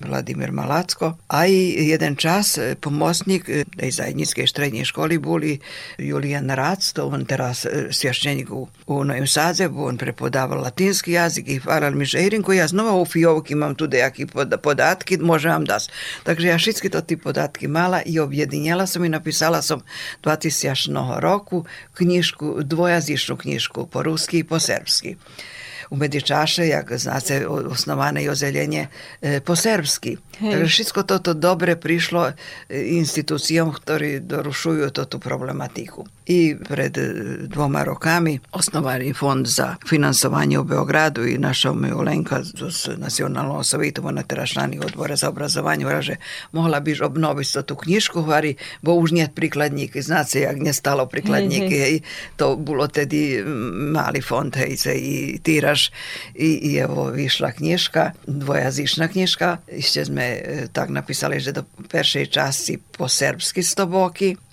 Vladimir 0.00 0.52
Malacko, 0.52 1.18
a 1.28 1.46
i 1.46 1.88
jeden 1.90 2.16
čas 2.16 2.58
e, 2.58 2.74
pomocnik 2.80 3.48
e, 3.48 3.64
tej 3.68 3.90
zajednickej 3.90 4.46
štrednje 4.46 4.84
školi 4.88 5.18
boli 5.18 5.58
Julijan 5.98 6.50
Rac, 6.50 6.92
to 6.92 7.06
on 7.06 7.24
teraz 7.28 7.66
e, 7.66 7.92
svjašćenik 7.92 8.50
u, 8.50 8.68
u 8.86 9.04
Novim 9.04 9.26
Sadzebu, 9.26 9.84
on 9.84 9.98
prepodaval 9.98 10.62
latinski 10.62 11.12
jazik 11.12 11.48
i 11.48 11.58
hvalal 11.58 11.94
mi 11.94 12.04
že 12.04 12.22
Irinko, 12.24 12.52
ja 12.52 12.66
znova 12.66 12.94
u 12.96 13.04
Fijovki 13.04 13.52
imam 13.52 13.74
tu 13.74 13.86
dejaki 13.86 14.26
podatki, 14.62 15.18
može 15.18 15.48
vam 15.48 15.64
das. 15.64 15.88
Takže 16.22 16.48
ja 16.48 16.58
všetky 16.58 16.90
to 16.90 17.00
ti 17.00 17.16
podatky 17.16 17.68
mala 17.68 18.02
i 18.02 18.17
objedinjala 18.20 18.86
sam 18.86 19.04
i 19.04 19.08
napisala 19.08 19.62
sam 19.62 19.80
2000 20.22 21.18
roku 21.20 21.64
knjižku, 21.94 22.62
dvojazičnu 22.62 23.36
knjižku 23.36 23.86
po 23.86 24.02
ruski 24.02 24.38
i 24.38 24.44
po 24.44 24.60
srpski. 24.60 25.16
U 25.90 25.96
Medičaše, 25.96 26.68
jak 26.68 26.92
znate, 26.98 27.46
osnovane 27.46 28.24
i 28.24 28.28
ozeljenje 28.28 28.86
e, 29.22 29.40
po 29.40 29.56
srpski. 29.56 30.16
Všetko 30.66 31.02
toto 31.02 31.34
dobre 31.34 31.76
prišlo 31.76 32.28
e, 32.28 32.32
institucijom, 32.94 33.72
ktorí 33.72 34.20
dorušujú 34.20 34.90
toto 34.90 35.18
problematiku. 35.18 36.06
I 36.26 36.56
pred 36.68 36.98
e, 36.98 37.02
dvoma 37.48 37.84
rokami 37.84 38.38
osnovali 38.52 39.12
fond 39.14 39.46
za 39.46 39.76
finansovanje 39.88 40.58
u 40.58 40.64
Beogradu 40.64 41.26
i 41.26 41.38
naša 41.38 41.72
Olenka 41.94 42.42
z 42.42 42.96
nacionalnog 42.96 43.66
savjetu 43.66 44.12
na 44.12 44.22
terašani 44.22 44.78
odbora 44.78 45.16
za 45.16 45.28
obrazovanje 45.28 45.86
že 46.00 46.16
mohla 46.52 46.80
biš 46.80 47.00
obnoviti 47.00 47.62
tu 47.66 47.76
knjižku, 47.76 48.22
hvari, 48.22 48.54
bo 48.82 48.92
už 48.92 49.12
nije 49.12 49.28
prikladnik, 49.34 49.96
znate 49.96 50.40
jak 50.40 50.56
nje 50.56 50.72
stalo 50.72 51.06
prikladnik, 51.06 51.70
hej, 51.70 52.00
to 52.36 52.56
bilo 52.56 52.86
tedi 52.86 53.42
mali 53.92 54.20
fond, 54.22 54.56
hej, 54.56 54.76
i 54.94 55.38
tiraž 55.42 55.77
i, 56.34 56.72
i 56.72 56.76
evo 56.80 57.10
višla 57.12 57.52
knjižka, 57.52 58.12
dvojazična 58.26 59.08
knjižka, 59.08 59.56
ešte 59.68 60.04
sme 60.08 60.38
E, 60.38 60.68
tak 60.72 60.88
napísali, 60.88 61.40
že 61.40 61.52
do 61.52 61.62
peršej 61.66 62.26
časti 62.32 62.74
po 62.78 63.04
serbsky 63.04 63.60
100 63.60 63.84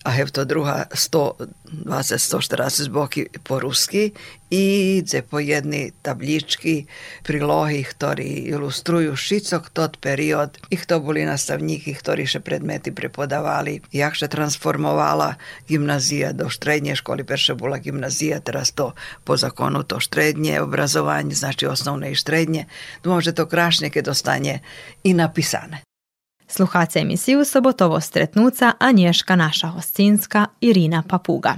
a 0.05 0.13
to 0.29 0.45
druhá 0.45 0.85
120-140 0.93 2.93
boky 2.93 3.25
po 3.41 3.57
rusky 3.57 4.13
i 4.53 5.01
dze 5.01 5.25
po 5.25 5.41
jedni 5.41 5.97
tabličky, 6.05 6.85
prilohy, 7.25 7.81
ktorí 7.81 8.45
ilustrujú 8.53 9.17
šicok 9.17 9.73
tot 9.73 9.97
period. 9.97 10.61
Ich 10.69 10.85
to 10.85 11.01
boli 11.01 11.25
nastavníky, 11.25 11.97
ktorí 11.97 12.29
še 12.29 12.45
predmety 12.45 12.93
prepodávali. 12.93 13.81
Jak 13.89 14.13
še 14.13 14.29
transformovala 14.29 15.41
gimnazija 15.65 16.37
do 16.37 16.53
štrednje 16.53 17.01
školy. 17.01 17.25
Perše 17.25 17.57
bola 17.57 17.81
gimnazija, 17.81 18.45
teraz 18.45 18.77
to 18.77 18.93
po 19.25 19.33
zakonu 19.33 19.81
to 19.81 19.97
štrednje 19.97 20.61
obrazovanje, 20.61 21.33
znači 21.33 21.65
osnovne 21.65 22.13
i 22.13 22.15
štrednje. 22.15 22.69
Dúfam, 23.01 23.25
že 23.25 23.33
to 23.33 23.49
krašne, 23.49 23.89
keď 23.89 24.13
dostane 24.13 24.61
i 25.01 25.17
napisane. 25.17 25.84
Sluhace 26.47 26.99
emisiju 26.99 27.45
Sobotovo 27.45 28.01
stretnuca 28.01 28.71
Anješka 28.79 29.35
naša 29.35 29.67
hostinska 29.67 30.45
Irina 30.61 31.03
Papuga. 31.09 31.55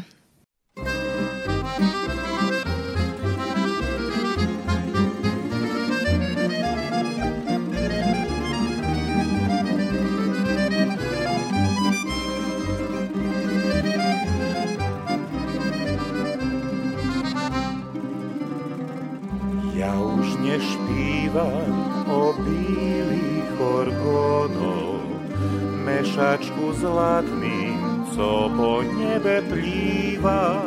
Mešačku 26.17 26.73
zlatným, 26.73 28.09
co 28.17 28.49
po 28.57 28.81
nebe 28.81 29.45
plýva, 29.45 30.65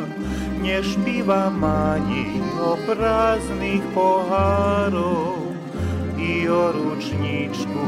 nešpívam 0.63 1.59
ani 1.59 2.39
o 2.55 2.79
prázdnych 2.87 3.83
pohárov 3.91 5.51
i 6.15 6.47
o 6.47 6.71
ručníčku, 6.71 7.83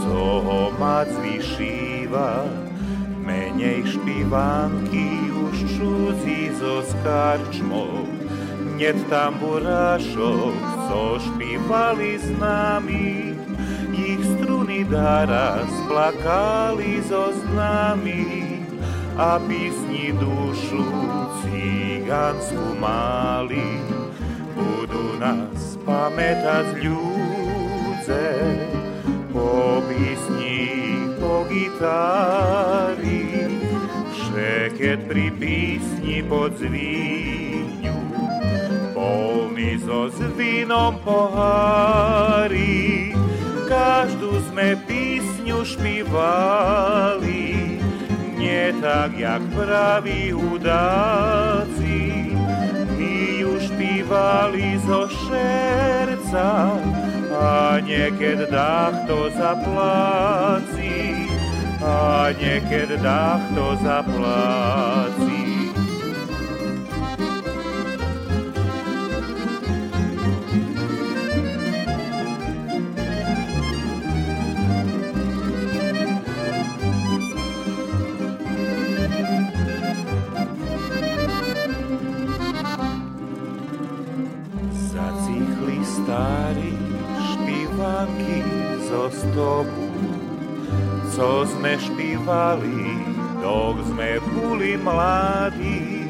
co 0.00 0.20
ho 0.40 0.72
mať 0.80 1.12
vyšíva. 1.20 2.48
Menej 3.20 3.92
špívánky 3.92 5.36
už 5.36 5.56
čúzi 5.76 6.48
zo 6.56 6.80
skarčmov, 6.80 8.08
net 8.80 8.96
tamburášov, 9.12 10.56
co 10.88 11.20
špívali 11.20 12.16
s 12.16 12.32
nami, 12.40 13.36
ich 13.92 14.24
struny 14.36 14.88
dara 14.88 15.60
splakali 15.68 17.04
zo 17.04 17.32
znami 17.44 18.64
a 19.16 19.36
písni 19.44 20.16
dušu 20.16 20.84
cigánsku 21.44 22.80
mali. 22.80 23.80
Budú 24.56 25.20
nás 25.20 25.76
pamätať 25.84 26.80
ľudze 26.80 28.28
po 29.32 29.80
písni, 29.88 30.68
po 31.20 31.44
gitári, 31.48 33.24
všeket 34.12 35.08
pri 35.08 35.26
písni 35.36 36.22
pod 36.24 36.56
zvíňu, 36.56 37.96
polný 38.92 39.80
so 39.80 40.08
zvinom 40.12 40.96
pohári, 41.04 43.12
každú 43.82 44.38
sme 44.46 44.78
písňu 44.86 45.66
špívali, 45.66 47.50
nie 48.38 48.70
tak, 48.78 49.10
jak 49.18 49.42
praví 49.50 50.30
hudáci. 50.30 52.30
My 52.94 53.42
ju 53.42 53.58
špívali 53.58 54.78
zo 54.86 55.10
šerca 55.10 56.78
a 57.34 57.82
nieked 57.82 58.54
dách 58.54 59.02
to 59.10 59.34
zapláci. 59.34 61.26
A 61.82 62.30
nieked 62.38 63.02
dách 63.02 63.42
to 63.58 63.66
zapláci. 63.82 65.01
Zo 88.92 89.08
stopu, 89.08 89.88
co 91.16 91.48
sme 91.48 91.80
špívali, 91.80 92.92
dok 93.40 93.80
sme 93.88 94.20
boli 94.36 94.76
mladí. 94.76 96.04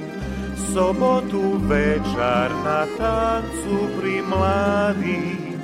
Sobotu 0.74 1.62
večer 1.68 2.50
na 2.66 2.82
tancu 2.98 3.76
pri 4.02 4.18
mladí, 4.26 5.54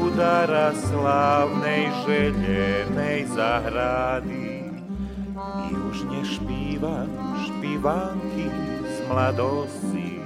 udara 0.00 0.72
slávnej 0.72 1.92
želenej 2.08 3.28
zahrady. 3.36 4.72
I 5.36 5.68
už 5.92 6.08
nešpívam 6.08 7.10
špívanky 7.44 8.48
z 8.86 8.96
mladosti, 9.10 10.24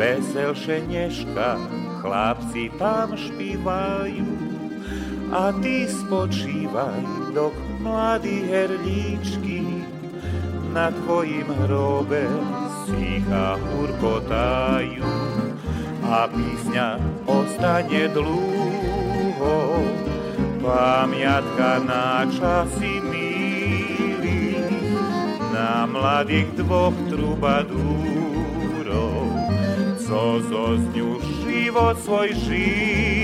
veselšie 0.00 0.80
nežka, 0.88 1.60
chlapci 2.00 2.72
tam 2.80 3.12
špívajú. 3.20 4.41
A 5.32 5.48
ty 5.64 5.88
spočívaj, 5.88 7.32
dok 7.32 7.56
mladí 7.80 8.44
herlíčky 8.52 9.64
na 10.76 10.92
tvojim 10.92 11.48
hrobe 11.64 12.28
sticha 12.84 13.56
hurkotajú. 13.56 15.08
A 16.04 16.28
písňa 16.28 17.00
ostane 17.24 18.12
dlúho, 18.12 19.80
pamiatka 20.60 21.80
na 21.80 22.28
časy 22.28 23.00
milí, 23.00 24.60
na 25.48 25.88
mladých 25.88 26.60
dvoch 26.60 26.92
trubadúrov, 27.08 27.88
co 29.96 30.44
zo 30.44 30.76
zňu 30.76 31.24
život 31.40 31.96
svoj 32.04 32.36
žili. 32.36 33.21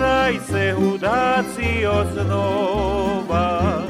Hrajce 0.00 0.72
hudáci 0.80 1.84
oznova, 1.84 3.84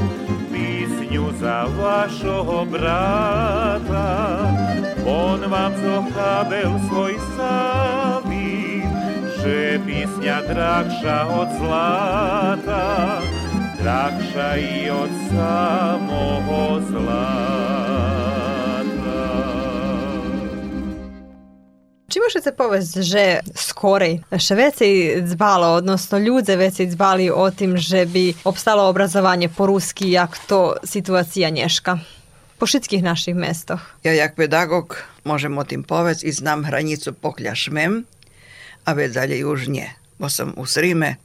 písňu 0.51 1.31
za 1.39 1.71
vašoho 1.71 2.67
brata. 2.67 4.43
On 5.07 5.39
vám 5.39 5.71
zo 5.79 6.03
chábel 6.11 6.83
svoj 6.91 7.15
sáví, 7.39 8.83
že 9.39 9.79
písňa 9.87 10.51
drahša 10.51 11.19
od 11.31 11.49
zlata, 11.63 13.23
drahša 13.79 14.49
i 14.59 14.91
od 14.91 15.13
samoho 15.31 16.83
zlata. 16.91 17.70
Možete 22.31 22.55
povesti, 22.55 23.03
že 23.03 23.43
skorej 23.59 24.23
še 24.31 24.55
veci 24.55 24.89
dzbalo, 25.19 25.83
odnosno 25.83 26.23
ľudze 26.23 26.55
veci 26.55 26.87
dzbali 26.87 27.27
o 27.27 27.43
tim, 27.51 27.75
že 27.75 28.07
bi 28.07 28.31
obstalo 28.47 28.87
obrazovanje 28.87 29.51
po 29.51 29.67
ruski, 29.67 30.15
jak 30.15 30.39
to 30.47 30.79
situacija 30.87 31.51
nješka? 31.51 31.99
Po 32.63 32.71
všetkých 32.71 33.03
našich 33.03 33.35
mestoch. 33.35 33.83
Ja 34.07 34.15
jak 34.15 34.39
pedagog 34.39 35.03
môžem 35.27 35.59
o 35.59 35.67
tým 35.67 35.83
povedať 35.83 36.23
i 36.23 36.31
znam 36.31 36.63
hranicu 36.63 37.11
poklja 37.19 37.59
šmem, 37.59 38.07
a 38.87 38.95
dalje 38.95 39.43
už 39.43 39.67
nie. 39.67 39.91
Bo 40.23 40.31
sam 40.31 40.55
u 40.55 40.71
Srime, 40.71 41.19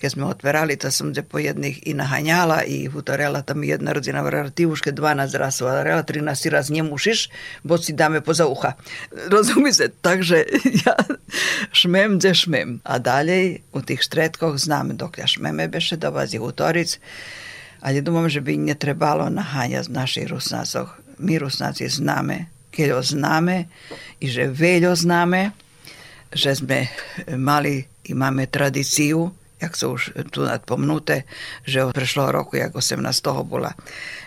keď 0.00 0.16
sme 0.16 0.32
otverali, 0.32 0.80
to 0.80 0.88
sam 0.88 1.12
po 1.12 1.36
jednih 1.36 1.84
i 1.84 1.92
nahanjala 1.92 2.64
i 2.64 2.88
hutorela 2.88 3.44
tam 3.44 3.60
jedna 3.60 3.92
rodzina 3.92 4.24
vrela, 4.24 4.48
ti 4.48 4.64
uške 4.64 4.96
12 4.96 5.36
raz 5.36 5.60
vrela, 5.60 6.00
13 6.00 6.48
raz 6.48 6.72
nje 6.72 6.80
bo 7.62 7.76
si 7.76 7.92
dame 7.92 8.24
poza 8.24 8.48
uha. 8.48 8.72
Razumi 9.28 9.72
se, 9.72 9.92
takže 10.00 10.44
ja 10.84 10.96
šmem 11.72 12.16
gdje 12.16 12.34
šmem. 12.34 12.80
A 12.84 12.98
dalje 12.98 13.60
u 13.72 13.82
tih 13.84 14.00
štretkoh 14.00 14.56
znam 14.56 14.96
dok 14.96 15.18
ja 15.18 15.26
šmeme 15.26 15.68
beše, 15.68 15.96
dolazi 15.96 16.40
hutoric, 16.40 16.96
ali 17.80 18.00
dumam, 18.00 18.28
že 18.28 18.40
bi 18.40 18.56
nje 18.56 18.74
trebalo 18.74 19.28
nahanja 19.28 19.84
naših 19.88 20.32
rusnacoh. 20.32 20.88
Mi 21.18 21.36
rusnaci 21.36 21.88
zname, 21.88 22.48
keľo 22.72 23.04
známe 23.04 23.68
i 24.20 24.32
že 24.32 24.48
veľo 24.48 24.96
známe, 24.96 25.52
že 26.32 26.56
sme 26.56 26.88
mali 27.36 27.84
i 28.08 28.16
máme 28.16 28.48
tradíciu 28.48 29.39
jak 29.60 29.76
sú 29.76 30.00
už 30.00 30.02
tu 30.32 30.42
nadpomnuté, 30.48 31.28
že 31.68 31.84
od 31.84 31.92
prešlého 31.92 32.32
roku, 32.32 32.56
jak 32.56 32.72
18. 32.72 33.04
bola 33.44 33.76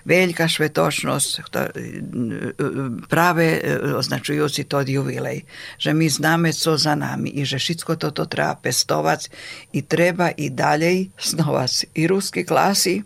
veľká 0.05 0.45
švetočnosť, 0.45 1.29
e, 1.41 1.41
e, 1.41 1.81
práve 3.09 3.57
e, 3.57 3.97
označujúci 3.97 4.69
to 4.69 4.85
jubilej, 4.85 5.43
že 5.81 5.91
my 5.91 6.05
známe, 6.05 6.53
co 6.53 6.77
za 6.77 6.93
nami 6.93 7.33
i 7.33 7.41
že 7.43 7.57
všetko 7.57 7.97
toto 7.97 8.29
treba 8.29 8.53
pestovať 8.55 9.33
i 9.73 9.81
treba 9.81 10.29
i 10.37 10.53
ďalej 10.53 11.09
snovať 11.17 11.97
i 11.97 12.05
ruské 12.05 12.45
klasy, 12.45 13.01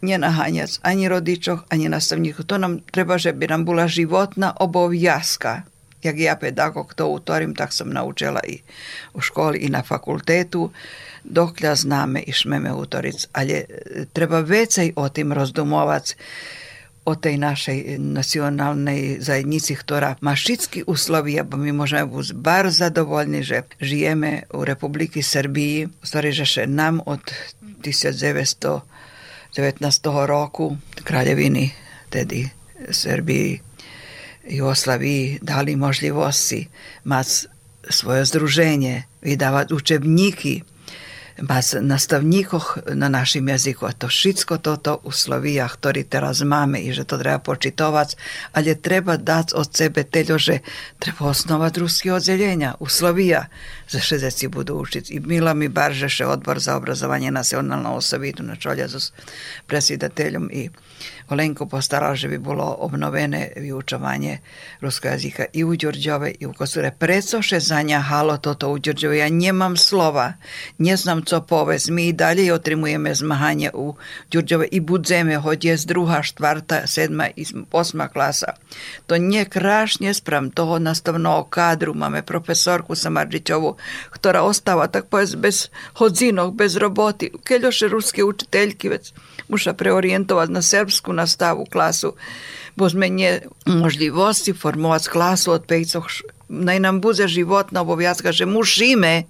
nenaháňať 0.00 0.80
ani 0.82 1.06
rodičov, 1.06 1.68
ani 1.68 1.86
nastavníkov. 1.86 2.48
To 2.48 2.56
nám 2.56 2.80
treba, 2.88 3.20
že 3.20 3.36
by 3.36 3.52
nám 3.52 3.62
bola 3.68 3.84
životná 3.84 4.56
obovязka 4.56 5.68
Jak 6.00 6.16
ja 6.16 6.34
pedagog 6.40 6.96
to 6.96 7.12
utorim, 7.12 7.52
tak 7.52 7.76
som 7.76 7.92
naučila 7.92 8.40
i 8.48 8.64
u 9.12 9.20
školi 9.20 9.64
i 9.64 9.68
na 9.68 9.84
fakultetu, 9.84 10.72
dokľa 11.24 11.76
známe 11.76 12.24
i 12.24 12.32
šmeme 12.32 12.72
utoric. 12.72 13.28
Ale 13.36 13.68
treba 14.16 14.40
vecej 14.40 14.96
o 14.96 15.12
tým 15.12 15.36
rozdumovať, 15.36 16.16
o 17.08 17.16
tej 17.16 17.40
našej 17.40 17.96
nacionálnej 17.96 19.24
zajednici, 19.24 19.72
ktorá 19.72 20.20
má 20.20 20.36
všetky 20.36 20.84
uslovia, 20.84 21.48
bo 21.48 21.56
my 21.56 21.72
môžeme 21.72 22.04
byť 22.04 22.36
bar 22.36 22.68
zadovoľní, 22.68 23.40
že 23.40 23.64
žijeme 23.80 24.44
u 24.52 24.62
Republiky 24.68 25.24
Srbiji, 25.24 25.88
ktorý 26.04 26.28
že 26.30 26.68
nám 26.68 27.00
od 27.08 27.24
1900 27.80 28.84
19. 29.50 29.82
roku 30.30 30.78
kraljevini, 31.02 31.74
tedy 32.06 32.46
Srbiji, 32.90 33.58
Jugoslaviji 34.50 35.38
dali 35.42 35.76
možljivosti 35.76 36.66
mať 37.04 37.46
svoje 37.90 38.24
združenje, 38.26 39.06
vydávať 39.22 39.72
učebníky, 39.72 40.66
mať 41.38 41.78
nastavníkoch 41.84 42.90
na 42.98 43.06
našim 43.06 43.46
jazyku. 43.46 43.86
A 43.86 43.94
to 43.94 44.10
všetko 44.10 44.58
toto 44.58 44.98
u 45.06 45.14
Slovíjach, 45.14 45.78
ktorý 45.78 46.02
teraz 46.02 46.42
máme 46.42 46.82
i 46.82 46.90
že 46.90 47.06
to 47.06 47.20
treba 47.20 47.38
počitovať, 47.38 48.18
ale 48.56 48.74
treba 48.74 49.14
dať 49.14 49.54
od 49.54 49.68
sebe 49.70 50.02
teľo, 50.02 50.36
že 50.40 50.66
treba 50.98 51.30
osnovať 51.30 51.72
ruské 51.78 52.10
oddelenia 52.10 52.74
u 52.82 52.90
Slovija, 52.90 53.46
že 53.86 54.02
šedeci 54.02 54.50
budú 54.50 54.82
učiť. 54.82 55.14
I 55.14 55.16
Mila 55.22 55.54
mi 55.54 55.70
Baržeše, 55.70 56.26
odbor 56.26 56.58
za 56.58 56.74
obrazovanie 56.74 57.30
nacionálneho 57.30 57.94
osobitu 57.94 58.42
na 58.42 58.58
čolja 58.58 58.90
s 58.90 59.14
predsjedateljom 59.70 60.50
i 60.50 60.66
Olenko 61.30 61.70
postaral, 61.70 62.18
že 62.18 62.26
by 62.26 62.42
bolo 62.42 62.66
obnovené 62.82 63.54
vyučovanie 63.54 64.42
ruského 64.82 65.14
jazyka 65.14 65.54
i 65.54 65.62
u 65.62 65.78
Ďurďove, 65.78 66.42
i 66.42 66.44
u 66.44 66.50
Kosure. 66.50 66.90
Precože 66.90 67.62
zaňahalo 67.62 68.42
toto 68.42 68.66
u 68.74 68.76
Ďurďove? 68.82 69.22
Ja 69.22 69.30
nemám 69.30 69.78
slova, 69.78 70.42
co 71.29 71.29
Kopcopove. 71.30 71.78
My 71.90 72.06
i 72.08 72.12
dalje 72.12 72.54
otrimujemy 72.54 73.14
u 73.74 73.94
Đurđeve 74.30 74.66
i 74.66 74.80
budzemy, 74.80 75.40
choć 75.42 75.64
jest 75.64 75.86
druga, 75.86 76.22
czwarta, 76.22 76.86
siedma 76.86 77.28
i 77.36 77.44
osma 77.72 78.08
klasa. 78.08 78.54
To 79.06 79.16
nie 79.16 79.46
kraśnie 79.46 80.14
spram 80.14 80.50
toho 80.50 80.78
nastavného 80.78 81.44
kadru. 81.44 81.94
Mamy 81.94 82.22
profesorku 82.22 82.94
Samardžićovu, 82.96 83.76
która 84.10 84.42
ostała, 84.42 84.88
tak 84.88 85.06
powiedz, 85.06 85.34
bez 85.34 85.70
chodzinok, 85.94 86.54
bez 86.54 86.76
roboti. 86.76 87.30
Keljoše 87.44 87.88
ruske 87.88 88.24
učiteljki 88.24 88.88
već 88.88 89.12
muša 89.48 89.72
preorijentovati 89.72 90.52
na 90.52 90.62
srpsku 90.62 91.12
nastavu 91.12 91.66
klasu, 91.70 92.14
bo 92.76 92.88
zmenje 92.88 93.40
možljivosti 93.66 94.52
formovati 94.52 95.08
klasu 95.08 95.52
od 95.52 95.64
pejcoh 95.64 96.06
naj 96.50 96.80
bude 97.00 97.28
životna 97.28 97.80
obovjazka, 97.80 98.32
že 98.32 98.46
musíme 98.46 99.24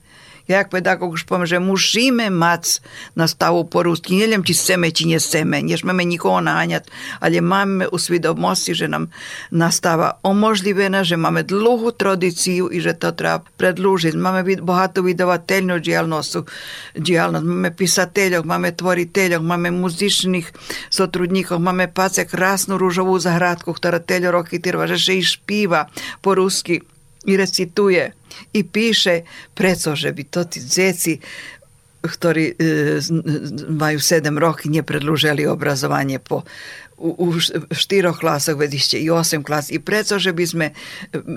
Як 0.50 0.68
педагог 0.68 1.14
поможе, 1.26 1.58
мусимо 1.58 2.30
мати 2.30 2.68
наставу 3.16 3.64
по-русски. 3.64 4.14
Не 4.14 4.26
лем, 4.26 4.44
чи 4.44 4.54
семе, 4.54 4.90
чи 4.90 5.06
не 5.06 5.20
семе, 5.20 5.62
ніж 5.62 5.84
ми 5.84 6.04
нікого 6.04 6.40
наганять, 6.40 6.92
але 7.20 7.40
маємо 7.40 7.84
у 7.84 7.98
свідомості, 7.98 8.74
що 8.74 8.88
нам 8.88 9.08
настава 9.50 10.18
оможливена, 10.22 11.04
що 11.04 11.18
маємо 11.18 11.42
довгу 11.42 11.90
традицію 11.90 12.68
і 12.68 12.80
що 12.80 12.94
то 12.94 13.12
треба 13.12 13.44
предложити. 13.56 14.18
Маємо 14.18 14.62
багато 14.62 15.02
видавательну 15.02 15.78
діяльність, 15.78 16.38
діяльність. 16.96 17.44
маємо 17.44 17.70
писателів, 17.70 18.46
маємо 18.46 18.70
творителів, 18.70 19.42
маємо 19.42 19.78
музичних 19.78 20.52
сотрудників, 20.88 21.60
маємо 21.60 21.92
паце 21.94 22.24
красну 22.24 22.78
ружову 22.78 23.18
заградку, 23.18 23.76
яка 23.84 23.98
тель 23.98 24.30
роки 24.30 24.58
тирва, 24.58 24.86
що 24.86 24.96
ще 24.96 25.16
і 25.16 25.22
шпіва 25.22 25.86
по-русски. 26.20 26.82
I 27.26 27.36
recituje 27.36 28.04
i 28.52 28.60
piše, 28.64 29.26
pretože 29.52 30.12
by 30.12 30.24
to 30.24 30.40
tí 30.48 30.58
djeci 30.60 31.14
ktorí 32.00 32.56
e, 32.56 32.94
majú 33.68 33.98
7 34.00 34.24
roky, 34.40 34.72
nepredlúžili 34.72 35.44
obrazovanie 35.44 36.16
po 36.16 36.48
u, 37.00 37.16
u 37.16 37.26
štyroch 37.72 38.20
klasoch, 38.20 38.60
veď 38.60 38.76
ešte 38.76 38.96
i 39.00 39.08
8 39.08 39.40
klas. 39.40 39.72
I 39.72 39.80
preto, 39.80 40.20
že 40.20 40.36
by 40.36 40.44
sme 40.44 40.66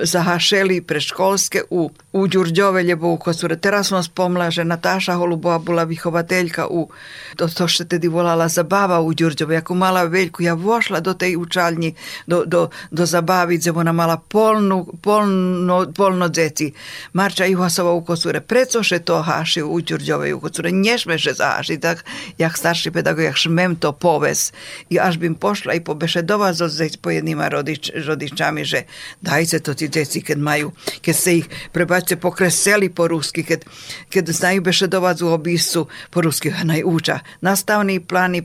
zahašeli 0.04 0.84
predškolské 0.84 1.72
u, 1.72 1.88
u 1.88 2.22
Ďurďove, 2.28 2.84
lebo 2.84 3.16
u 3.16 3.18
Kocure. 3.18 3.56
Teraz 3.56 3.96
som 3.96 4.04
spomla, 4.04 4.52
že 4.52 4.68
Natáša 4.68 5.16
Holubová 5.16 5.64
bola 5.64 5.88
vychovateľka 5.88 6.68
u, 6.68 6.92
to, 7.40 7.48
to 7.48 7.64
što 7.64 7.88
tedy 7.88 8.12
volala 8.12 8.52
zabava 8.52 9.00
u 9.00 9.16
Ďurďove. 9.16 9.64
Ako 9.64 9.72
mala 9.72 10.04
veľkú, 10.04 10.44
ja 10.44 10.60
vošla 10.60 11.00
do 11.00 11.16
tej 11.16 11.40
učalni, 11.40 11.96
do, 12.28 12.44
do, 12.44 12.68
do 12.92 13.04
zabavice, 13.08 13.72
ona 13.72 13.96
mala 13.96 14.20
polnu, 14.20 15.00
polno, 15.00 15.88
polno 15.96 16.28
deti. 16.28 16.76
Marča 17.16 17.48
Ihasova 17.48 17.96
u 17.96 18.04
Kocure. 18.04 18.44
Preto, 18.44 18.84
že 18.84 19.00
to 19.00 19.24
haši 19.24 19.64
u 19.64 19.80
Ďurďove 19.80 20.36
u 20.36 20.44
Kocure. 20.44 20.76
Nešme, 20.76 21.16
že 21.16 21.40
zahaši, 21.40 21.80
tak, 21.80 22.04
jak 22.36 22.52
starší 22.52 22.92
pedagog, 22.92 23.24
jak 23.24 23.40
šmem 23.40 23.80
to 23.80 23.96
poves. 23.96 24.52
I 24.92 25.00
až 25.00 25.16
bym 25.16 25.40
po 25.40 25.53
došla 25.54 25.74
i 25.74 25.84
pobešedova 25.84 26.54
za 26.54 26.70
pojednima 27.02 27.48
rodič, 27.48 27.92
rodičami, 28.06 28.66
že 28.66 28.84
dajte 29.22 29.60
to 29.60 29.74
ti 29.74 29.88
deci 29.88 30.22
kad 30.22 30.38
maju, 30.38 30.72
kad 31.06 31.16
se 31.16 31.38
ih 31.38 31.46
prebace 31.72 32.16
pokreseli 32.16 32.90
po 32.90 33.08
ruski, 33.08 33.44
kad, 33.44 33.66
kad 34.14 34.28
znaju 34.28 34.62
bešedovac 34.62 35.22
u 35.22 35.28
obisu 35.28 35.88
po 36.10 36.22
ruski, 36.22 36.52
ona 36.62 36.78
uča. 36.86 37.20
Nastavni 37.42 38.00
plan 38.00 38.36
i 38.36 38.42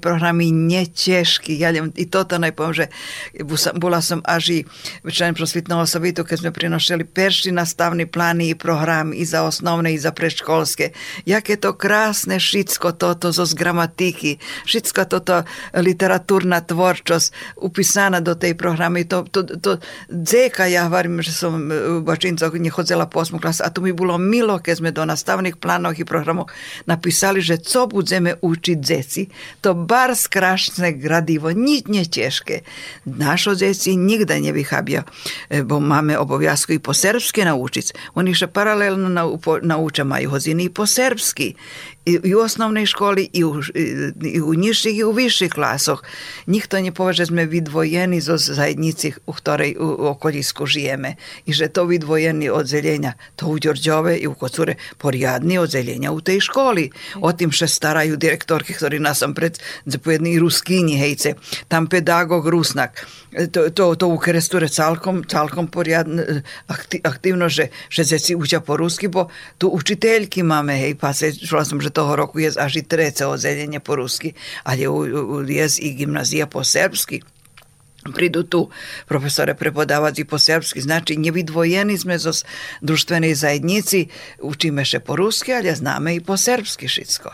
ja 1.59 1.71
ljem, 1.71 1.93
i 1.97 2.11
to 2.11 2.25
to 2.25 2.39
najpomže. 2.39 2.87
Bula 3.75 4.01
sam 4.01 4.21
aži 4.25 4.65
član 5.13 5.35
prosvitno 5.35 5.81
osobitu 5.81 6.25
kad 6.25 6.39
smo 6.39 6.53
prinošeli 6.53 7.05
perši 7.05 7.53
nastavni 7.53 8.07
plani 8.07 8.51
i 8.51 8.55
program 8.55 9.13
i 9.15 9.25
za 9.25 9.43
osnovne 9.43 9.95
i 9.95 9.99
za 9.99 10.13
predškolske. 10.13 10.91
Jak 11.27 11.49
to 11.57 11.73
krasne 11.73 12.41
šitsko 12.41 12.93
toto 12.93 13.33
zos 13.33 13.55
gramatiki, 13.55 14.39
šitsko 14.65 15.05
toto 15.05 15.43
literaturna 15.75 16.61
tvor, 16.61 16.98
tvorčosť 16.99 17.59
upisaná 17.63 18.19
do 18.19 18.35
tej 18.35 18.59
programy. 18.59 19.07
To, 19.07 19.23
to, 19.23 19.47
to 19.47 19.79
dzeka, 20.11 20.67
ja 20.67 20.91
hovorím, 20.91 21.23
že 21.23 21.31
som 21.31 21.71
v 21.71 22.03
Bačincoch 22.03 22.59
nechodzela 22.59 23.07
po 23.07 23.23
8 23.23 23.39
klas 23.39 23.63
a 23.63 23.71
to 23.71 23.79
mi 23.79 23.95
bolo 23.95 24.19
milo, 24.19 24.59
keď 24.59 24.75
sme 24.83 24.91
do 24.91 25.07
nastavných 25.07 25.63
plánov 25.63 25.95
i 25.95 26.03
programov 26.03 26.51
napísali, 26.91 27.39
že 27.39 27.63
co 27.63 27.87
budeme 27.87 28.35
učiť 28.35 28.79
deci, 28.83 29.31
to 29.63 29.79
bar 29.79 30.13
skrašné 30.13 30.99
gradivo, 30.99 31.55
nič 31.55 31.87
neťažké. 31.87 32.57
Našo 33.07 33.55
deci 33.55 33.95
nikda 33.95 34.41
nevychabia, 34.43 35.07
e, 35.47 35.63
bo 35.63 35.79
máme 35.79 36.19
obowiązku 36.19 36.75
i 36.75 36.83
po 36.83 36.91
serbsky 36.91 37.47
naučiť. 37.47 38.17
Oni 38.19 38.35
še 38.35 38.51
paralelno 38.51 39.09
nauča 39.63 40.03
majú 40.03 40.35
hodiny 40.35 40.69
i 40.69 40.75
po 40.75 40.85
serbsky 40.89 41.55
i 42.09 42.35
u 42.35 42.41
osnovnej 42.41 42.87
školi, 42.87 43.29
i 43.33 43.45
u, 43.45 43.61
i 44.23 44.41
u 44.41 44.55
nižších, 44.55 44.97
i 44.97 45.05
u 45.05 45.13
vyšších 45.13 45.53
klasoch. 45.53 46.01
Nikto 46.49 46.81
nepovie, 46.81 47.13
že 47.13 47.29
sme 47.29 47.45
vydvojení 47.45 48.25
zo 48.25 48.41
zajednici, 48.41 49.13
u 49.27 49.33
ktorej 49.37 49.77
u 49.77 50.09
okolisku 50.17 50.65
žijeme. 50.65 51.21
I 51.45 51.53
že 51.53 51.69
to 51.69 51.85
vydvojení 51.85 52.49
odzelenia, 52.51 53.19
to 53.37 53.53
u 53.53 53.59
Ďorďove 53.59 54.17
i 54.17 54.27
u 54.27 54.35
Kocure 54.35 54.81
poriadni 54.97 55.59
odzelenia 55.59 56.15
u 56.15 56.21
tej 56.25 56.41
školi. 56.41 56.89
O 57.21 57.33
tým 57.35 57.53
še 57.53 57.69
starajú 57.69 58.17
direktorky, 58.17 58.73
ktorí 58.73 58.97
nás 59.03 59.21
som 59.21 59.37
pred 59.37 59.61
zapojední 59.85 60.39
ruskíni, 60.39 60.97
hejce. 60.97 61.37
Tam 61.69 61.91
pedagog 61.91 62.47
Rusnak. 62.47 63.05
To, 63.53 63.69
to, 63.69 63.93
to 63.95 64.07
u 64.09 64.17
Kresture 64.17 64.73
celkom, 64.73 65.21
celkom 65.29 65.69
poriadne, 65.69 66.41
aktivno, 67.05 67.53
že, 67.53 67.69
že 67.93 68.17
si 68.17 68.33
učia 68.33 68.65
po 68.65 68.81
rusky, 68.81 69.13
bo 69.13 69.29
tu 69.61 69.69
učiteľky 69.69 70.41
máme, 70.41 70.73
hej, 70.73 70.97
pa 70.97 71.13
se, 71.13 71.37
som, 71.37 71.77
že 71.77 71.93
toho 71.99 72.15
roku 72.15 72.39
je 72.39 72.55
až 72.55 72.79
i 72.79 72.83
trece 72.87 73.27
odzeljenje 73.27 73.83
po 73.83 73.99
ruski, 73.99 74.33
ali 74.63 74.87
je 75.51 75.67
i 75.83 75.89
gimnazija 75.99 76.47
po 76.47 76.63
srpski 76.65 77.23
prídu 78.13 78.47
tu 78.47 78.73
profesore 79.05 79.53
prepodávať 79.53 80.25
po 80.25 80.41
serbsky. 80.41 80.81
Znači, 80.81 81.21
nevydvojení 81.21 81.99
sme 81.99 82.17
zo 82.17 82.33
društvenej 82.81 83.35
zajednici, 83.37 84.09
učíme 84.41 84.81
še 84.85 85.05
po 85.05 85.19
rusky, 85.19 85.53
ale 85.53 85.77
známe 85.77 86.17
i 86.17 86.21
po 86.25 86.39
serbsky 86.39 86.89
všetko. 86.89 87.29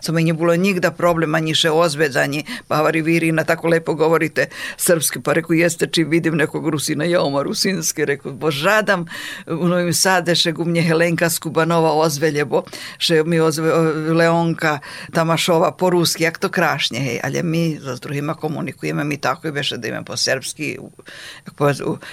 Co 0.00 0.12
mi 0.12 0.24
nie 0.24 0.34
bilo 0.34 0.56
nigda 0.56 0.90
problem, 0.90 1.34
ani 1.34 1.54
še 1.56 1.70
ozvedzaní. 1.72 2.44
Pavari 2.68 3.02
Virina, 3.02 3.44
tako 3.44 3.68
lepo 3.72 3.94
govorite 3.94 4.48
srpski. 4.76 5.22
Pa 5.24 5.32
reku, 5.32 5.56
jeste 5.56 5.88
či 5.88 6.04
vidim 6.04 6.36
nekog 6.36 6.68
Rusina, 6.68 7.04
ja 7.08 7.22
oma 7.24 7.42
rusinski. 7.42 8.04
Reku, 8.04 8.32
bo 8.32 8.50
žadam 8.50 9.06
u 9.46 9.68
Novim 9.68 9.94
Sade, 9.96 10.36
še 10.36 10.52
gu 10.52 10.64
mnje 10.68 10.84
Helenka 10.90 11.30
Skubanova 11.32 11.94
ozvelje, 11.96 12.44
bo 12.44 12.62
še 12.98 13.22
mi 13.24 13.40
ozve, 13.40 13.72
Leonka 14.12 14.78
Tamašova 15.16 15.72
po 15.72 15.90
ruski, 15.90 16.26
jak 16.28 16.38
to 16.38 16.52
krašnje, 16.52 17.00
hej. 17.00 17.18
Ale 17.24 17.42
mi 17.42 17.78
za 17.80 17.96
drugima 17.96 18.34
komunikujeme, 18.34 19.04
mi 19.04 19.16
tako 19.16 19.48
i 19.48 19.56
beše 19.56 19.80
da 19.80 20.02
po 20.04 20.16
srpski. 20.16 20.76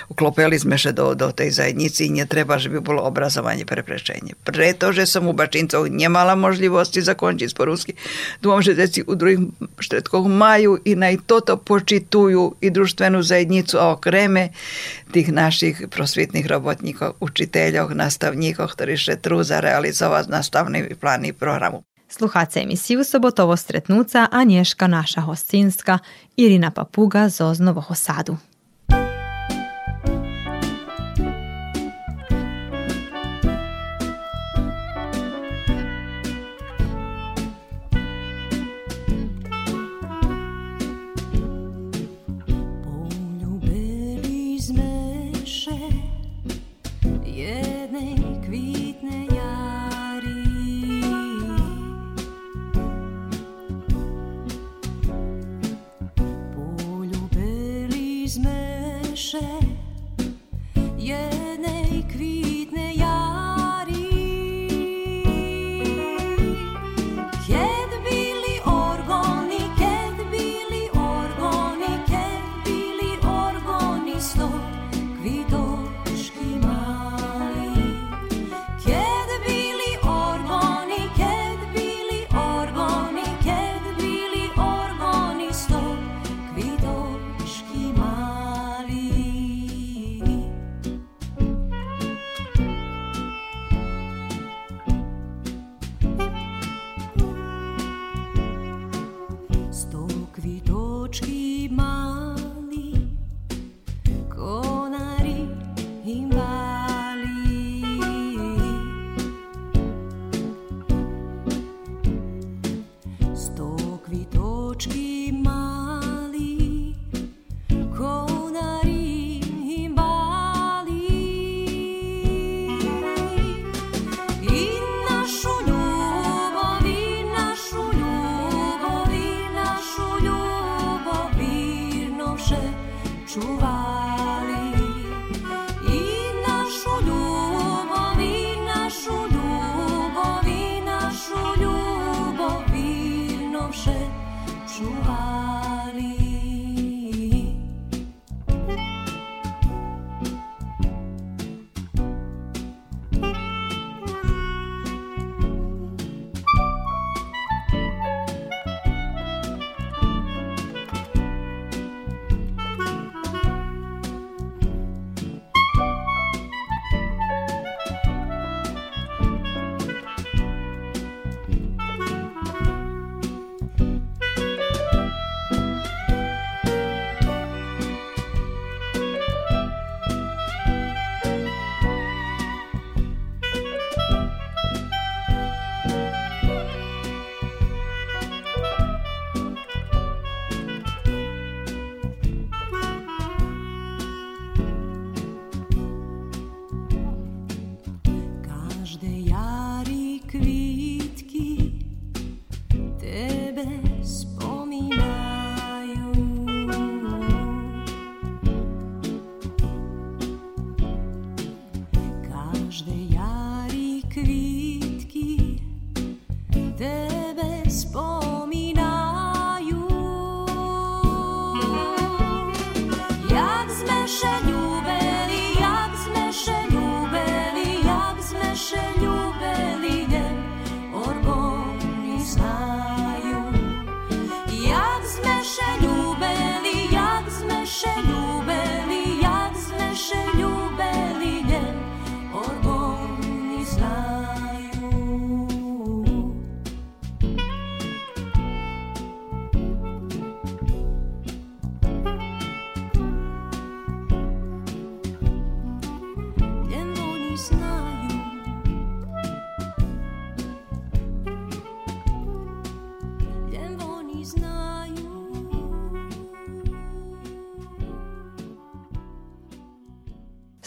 Uklopili 0.10 0.60
sme 0.60 0.78
še 0.78 0.96
do, 0.96 1.12
do 1.15 1.32
tej 1.36 1.52
zajednici 1.52 2.08
i 2.08 2.15
nie 2.15 2.26
treba, 2.26 2.58
že 2.58 2.72
by 2.72 2.80
bolo 2.80 3.04
obrazovanie 3.04 3.67
preprečenje. 3.67 4.39
Pretože 4.48 5.06
som 5.06 5.28
u 5.28 5.34
Bačincov 5.36 5.91
nemala 5.91 6.36
možlivosti 6.39 7.04
zakončiť 7.04 7.52
po 7.54 7.72
ruski. 7.73 7.97
Deti 8.77 9.01
u 9.01 9.13
druhých 9.17 9.49
štretkoch 9.81 10.29
majú 10.29 10.77
i 10.86 10.93
naj 10.93 11.25
toto 11.25 11.57
počitujú 11.57 12.62
i 12.62 12.69
društvenu 12.69 13.25
zajednicu 13.25 13.81
a 13.81 13.97
okreme 13.97 14.53
tých 15.09 15.33
našich 15.33 15.89
prosvitných 15.89 16.45
robotníkov, 16.45 17.17
učiteľov, 17.17 17.97
nastavníkov, 17.97 18.77
ktorí 18.77 18.93
šetrú 18.93 19.41
za 19.41 19.57
realizovať 19.57 20.29
nastavný 20.29 20.93
plány 20.93 21.33
programu. 21.33 21.81
Sluchace 22.13 22.62
emisiju 22.62 23.01
Sobotovo 23.01 23.57
stretnuca 23.57 24.29
Anješka 24.29 24.86
naša 24.86 25.25
hostinska 25.25 25.97
Irina 26.38 26.69
Papuga 26.69 27.25
z 27.25 27.41
Oznovoho 27.41 27.97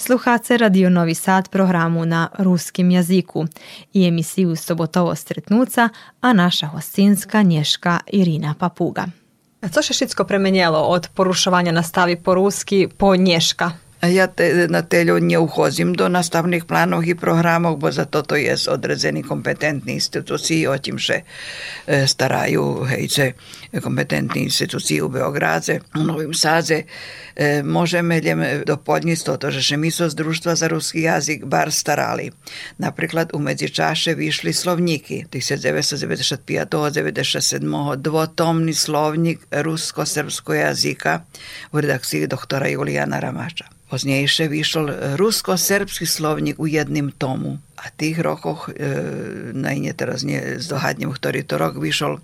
Sluhace 0.07 0.57
Radio 0.57 0.91
Novi 0.91 1.15
Sad 1.15 1.49
programu 1.49 2.05
na 2.05 2.29
ruskim 2.39 2.91
jaziku 2.91 3.47
i 3.93 4.07
emisiju 4.07 4.57
Sobotovo 4.57 5.15
stretnuca, 5.15 5.89
a 6.21 6.33
naša 6.33 6.67
hostinska 6.67 7.43
nješka 7.43 8.01
Irina 8.13 8.55
Papuga. 8.59 9.07
A 9.63 9.69
co 9.69 9.83
się 9.83 9.95
wszystko 9.95 10.25
premenjelo 10.25 10.79
od 10.79 11.09
porušovanja 11.09 11.73
nastavi 11.73 12.17
po 12.17 12.35
ruski 12.35 12.89
po 12.99 13.17
nješka? 13.17 13.73
Ja 14.03 14.27
te, 14.27 14.67
na 14.69 14.83
telju 14.83 15.21
nie 15.21 15.41
uchodzim 15.41 15.95
do 15.97 16.09
nastavnih 16.09 16.65
planov 16.65 17.09
i 17.09 17.15
programov, 17.15 17.77
bo 17.77 17.93
za 17.93 18.05
toto 18.05 18.37
je 18.37 18.57
odrezeni 18.69 19.23
kompetentni 19.23 19.93
instituciji, 19.93 20.67
o 20.69 20.79
tim 20.79 20.99
še 21.01 21.21
e, 21.87 22.07
staraju 22.07 22.85
hejce 22.91 23.33
kompetentni 23.83 24.43
instituciji 24.43 25.03
u 25.03 25.09
Beogradze, 25.09 25.81
u 25.97 25.99
Novim 26.05 26.35
Sadze. 26.35 26.83
E, 27.37 27.63
možeme 27.63 28.21
ljem 28.21 28.45
dopodnjiť 28.69 29.25
toto, 29.25 29.51
že 29.51 29.63
še 29.65 29.77
mi 29.81 29.91
so 29.91 30.09
z 30.13 30.15
Društva 30.15 30.55
za 30.55 30.69
ruski 30.69 31.01
jazik 31.09 31.45
bar 31.45 31.73
starali. 31.73 32.31
Napriklad 32.79 33.31
u 33.33 33.39
medzičaše 33.39 34.15
višli 34.15 34.53
slovniki 34.53 35.25
1995-97 35.33 37.97
dvotomni 37.97 38.75
slovnik 38.75 39.41
rusko-srpsko 39.51 40.55
jazika 40.55 41.21
u 41.73 41.81
redakciji 41.81 42.27
doktora 42.27 42.69
Julijana 42.69 43.21
Ramača. 43.21 43.65
Poznejšie 43.97 44.53
vyšol 44.53 45.17
rusko-serbský 45.17 46.05
slovník 46.05 46.61
u 46.61 46.69
jedným 46.69 47.17
tomu. 47.17 47.65
A 47.81 47.89
tých 47.89 48.21
rokoch, 48.21 48.69
e, 48.69 48.77
najne 49.57 49.97
teraz 49.97 50.21
nie 50.21 50.61
zdohadnem, 50.61 51.09
ktorý 51.09 51.41
to 51.49 51.57
rok, 51.57 51.81
vyšol 51.81 52.21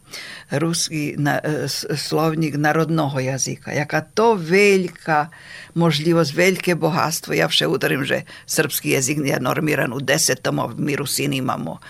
ruský 0.53 1.17
na, 1.17 1.41
e, 1.41 1.73
slovník 1.97 2.61
narodného 2.61 3.17
jazyka. 3.17 3.73
Jaká 3.73 4.05
to 4.05 4.37
veľká 4.37 5.33
možlivosť, 5.73 6.31
veľké 6.37 6.73
bohatstvo. 6.77 7.33
Ja 7.33 7.49
vše 7.49 7.65
udarím, 7.65 8.05
že 8.05 8.29
srpský 8.45 8.93
jazyk 8.93 9.25
je 9.25 9.41
normiran 9.41 9.97
u 9.97 10.01
10 10.05 10.45
tomov, 10.45 10.77
my 10.77 10.93
Rusini 10.93 11.41
imamo 11.41 11.81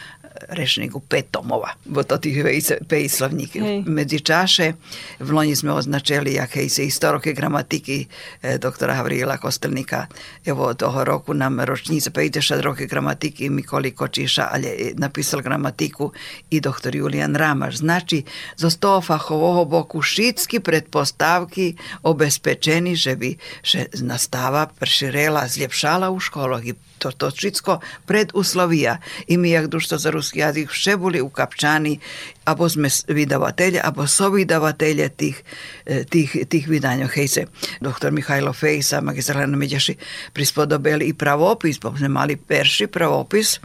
rečníku 0.49 1.01
5 1.01 1.30
tomova, 1.30 1.76
bo 1.86 2.03
to 2.03 2.18
tých 2.18 2.43
pej 2.88 3.05
slovníky. 3.07 3.59
Hej. 3.61 3.78
Medzi 3.86 4.18
čaše 4.24 4.74
v 5.20 5.28
Loni 5.30 5.55
sme 5.55 5.74
označili, 5.76 6.38
jak 6.38 6.57
hej, 6.57 6.68
se 6.68 6.82
historike 6.82 7.32
gramatiky 7.32 8.07
e, 8.43 8.59
doktora 8.59 8.95
Havrila 8.99 9.38
Kostelnika. 9.38 10.09
Evo 10.45 10.74
toho 10.74 11.05
roku 11.05 11.32
nam 11.32 11.61
ročnica 11.61 12.11
50 12.11 12.61
roke 12.61 12.86
gramatiky 12.86 13.51
Mikoli 13.51 13.93
Kočiša, 13.93 14.51
ale 14.51 14.66
je 14.66 14.88
napísal 14.97 15.43
gramatiku 15.43 16.12
i 16.51 16.61
doktor 16.61 16.97
Julian 16.97 17.34
Ramaš. 17.34 17.84
Znači, 17.84 18.24
zo 18.57 18.70
fachového 19.01 19.64
boku 19.64 20.01
všetky 20.01 20.61
predpostavky 20.61 21.76
obezpečení, 22.03 22.97
že 22.97 23.16
by 23.16 23.30
že 23.62 23.93
nastava 24.03 24.66
prširela, 24.66 25.49
zljepšala 25.49 26.11
u 26.11 26.18
školoch 26.20 26.64
i 26.64 26.74
to, 27.03 27.11
to 27.11 27.34
všetko 27.34 27.82
preduslovia. 28.07 29.03
I 29.26 29.34
mi, 29.36 29.51
jak 29.51 29.66
društvo 29.66 29.99
za 29.99 30.11
ruski 30.14 30.31
jazik, 30.36 30.70
vše 30.70 30.96
boli 30.96 31.20
ukapčani, 31.20 31.98
abo 32.44 32.68
sme 32.68 32.88
vydavatelje, 33.08 33.80
abo 33.84 34.06
so 34.06 34.30
vydavatelje 34.30 35.08
tih, 35.08 35.42
eh, 35.86 36.04
tih, 36.04 36.36
tih 36.48 36.68
vydanja. 36.68 37.08
Hej 37.14 37.28
se, 37.28 37.46
doktor 37.80 38.12
Mihajlo 38.12 38.52
Fejsa, 38.52 39.02
Helena 39.26 39.56
Medjaši, 39.56 39.96
prispodobili 40.32 41.04
i 41.04 41.14
pravopis, 41.14 41.78
bo 41.78 41.94
sme 41.96 42.08
mali 42.08 42.36
perši 42.36 42.86
pravopis 42.86 43.60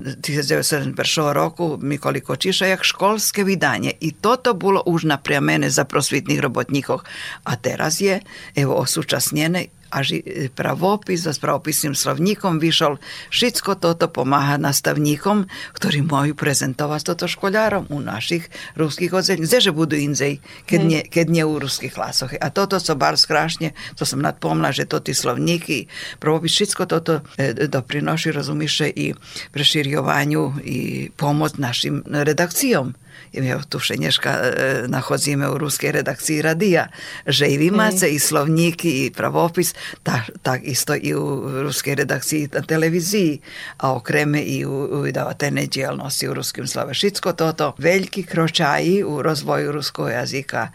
1971 0.00 1.32
roku 1.32 1.78
Mikoli 1.82 2.20
Kočiša, 2.20 2.66
jak 2.66 2.84
školske 2.84 3.44
vydanje. 3.44 3.92
I 4.00 4.12
toto 4.12 4.54
bolo 4.54 4.82
už 4.86 5.04
naprija 5.04 5.40
mene 5.40 5.70
za 5.70 5.84
prosvitnih 5.84 6.40
robotnikov. 6.40 7.00
A 7.44 7.56
teraz 7.56 8.00
je, 8.00 8.20
evo, 8.54 8.74
osúčasnjene 8.74 9.66
a 9.96 10.04
ži, 10.04 10.20
pravopis 10.52 11.24
so 11.24 11.32
pravopisným 11.32 11.96
slovníkom 11.96 12.60
vyšol. 12.60 13.00
Všetko 13.32 13.80
toto 13.80 14.12
pomáha 14.12 14.60
nastavníkom, 14.60 15.48
ktorí 15.72 16.04
majú 16.04 16.36
prezentovať 16.36 17.00
toto 17.16 17.24
školárom 17.24 17.88
u 17.88 18.04
našich 18.04 18.52
ruských 18.76 19.16
odzelí. 19.16 19.48
Kdeže 19.48 19.72
budú 19.72 19.96
inzej, 19.96 20.44
keď, 20.68 20.80
nie, 20.84 21.00
keď 21.00 21.26
nie 21.32 21.44
u 21.48 21.56
ruských 21.56 21.96
klasoch. 21.96 22.36
A 22.36 22.52
toto 22.52 22.76
so 22.76 22.92
bar 22.92 23.16
skrášne, 23.16 23.72
to 23.96 24.04
som 24.04 24.20
nadpomla, 24.20 24.76
že 24.76 24.84
to 24.84 25.00
tí 25.00 25.16
slovníky, 25.16 25.88
pravopis, 26.20 26.52
všetko 26.52 26.82
toto 26.84 27.24
e, 27.40 27.56
doprinoši, 27.64 28.36
rozumiše, 28.36 28.92
i 28.92 29.16
preširjovanju 29.52 30.60
i 30.60 30.78
pomoc 31.16 31.56
našim 31.56 32.04
redakcijom. 32.04 33.05
Ja 33.32 33.58
tu 33.68 33.78
Šenješka 33.78 34.30
e, 34.30 34.50
nachodzíme 34.88 35.50
u 35.50 35.58
ruskej 35.58 35.92
redakciji 35.92 36.42
radija, 36.42 36.86
že 37.26 37.48
i 37.48 37.58
vimace, 37.58 38.08
i 38.08 38.18
slovníky, 38.18 39.06
i 39.06 39.10
pravopis, 39.10 39.74
tak, 40.02 40.30
tak 40.42 40.60
isto 40.64 40.94
i 40.94 41.14
u 41.14 41.42
ruskej 41.62 41.94
redakciji 41.94 42.48
na 42.52 42.62
televiziji, 42.62 43.40
a 43.78 43.92
okreme 43.92 44.42
i 44.42 44.64
u, 44.64 44.70
u 44.70 45.00
vydavateljnej 45.00 45.66
djelnosti 45.66 46.28
u 46.28 46.34
ruskim 46.34 46.66
slove. 46.66 46.94
Všetko 46.94 47.32
toto 47.32 47.74
veľký 47.78 48.24
kročaji 48.24 49.04
u 49.04 49.22
rozvoju 49.22 49.72
ruskog 49.72 50.10
jazika 50.10 50.68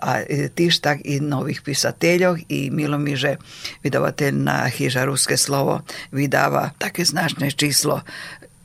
a 0.00 0.20
e, 0.20 0.48
tiž 0.48 0.80
tak 0.80 1.00
i 1.04 1.20
novih 1.20 1.62
pisateljov 1.62 2.36
i 2.48 2.70
milo 2.70 2.98
mi, 2.98 3.16
že 3.16 3.36
vydavateljna 3.82 4.68
hiža 4.68 5.04
Ruske 5.04 5.36
slovo 5.36 5.80
vydava 6.12 6.70
také 6.78 7.04
značné 7.04 7.50
číslo 7.52 8.04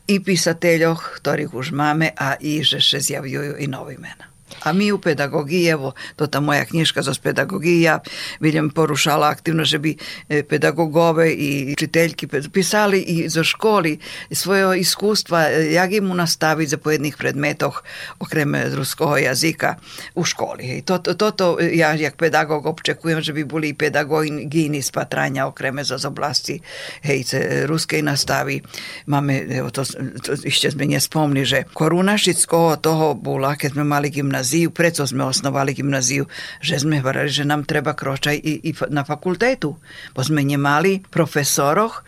i 0.05 0.21
pisateljoh, 0.21 1.21
ktorých 1.21 1.51
už 1.53 1.73
máme, 1.73 2.13
a 2.13 2.37
i 2.37 2.61
že 2.61 2.77
še 2.77 3.01
zjavljuju 3.01 3.57
i 3.57 3.67
novi 3.67 3.97
imena. 3.97 4.24
A 4.63 4.73
mi 4.73 4.91
u 4.91 4.97
pedagogiji, 4.97 5.67
evo, 5.67 5.91
to 6.15 6.27
ta 6.27 6.39
moja 6.39 6.65
knjiška 6.65 7.01
za 7.01 7.13
pedagogiju, 7.23 7.81
ja 7.81 7.99
vidim 8.39 8.69
porušala 8.69 9.29
aktivno, 9.29 9.65
že 9.65 9.79
bi 9.79 9.97
e, 10.29 10.43
pedagogove 10.43 11.31
i 11.33 11.73
učiteljki 11.73 12.27
pisali 12.53 13.01
i 13.01 13.29
za 13.29 13.43
školi 13.43 13.99
svoje 14.31 14.79
iskustva, 14.79 15.49
e, 15.49 15.73
jak 15.73 15.91
im 15.91 16.07
nastaviti 16.07 16.69
za 16.69 16.77
pojednih 16.77 17.17
predmetoh 17.17 17.83
okrem 18.19 18.55
e, 18.55 18.69
ruskog 18.69 19.19
jazika 19.19 19.75
u 20.15 20.23
školi. 20.23 20.63
I 20.77 20.81
to, 20.81 20.97
to, 20.97 21.13
to, 21.13 21.31
to 21.31 21.57
ja 21.59 21.93
jak 21.93 22.15
pedagog 22.15 22.65
občekujem, 22.65 23.21
že 23.21 23.33
bi 23.33 23.43
bili 23.43 23.69
i 23.69 23.73
pedagogini 23.73 24.81
spatranja 24.81 25.47
okreme 25.47 25.83
za 25.83 25.97
oblasti 26.07 26.59
hejce 27.01 27.67
ruske 27.67 27.99
i 27.99 28.01
nastavi. 28.01 28.61
Mame, 29.05 29.45
evo, 29.49 29.69
to, 29.69 29.83
to 30.23 30.33
išće 30.43 30.69
mi 30.75 30.87
nje 30.87 30.99
spomni, 30.99 31.45
že 31.45 31.63
korunašic 31.73 32.45
toho 32.81 33.13
bula, 33.13 33.55
kad 33.55 33.71
smo 33.71 33.83
mali 33.83 34.09
gimnaziju 34.09 34.34
gymnaziju, 34.35 34.75
preto 34.75 35.07
sme 35.07 35.23
osnovali 35.23 35.71
gymnaziju, 35.71 36.27
že 36.59 36.75
sme 36.83 36.99
hovorili, 36.99 37.31
že 37.31 37.47
nám 37.47 37.63
treba 37.63 37.95
kročaj 37.95 38.35
i, 38.35 38.67
i 38.67 38.71
na 38.91 39.07
fakultetu, 39.07 39.79
bo 40.11 40.19
sme 40.19 40.43
nemali 40.43 40.99
profesoroch, 41.07 42.03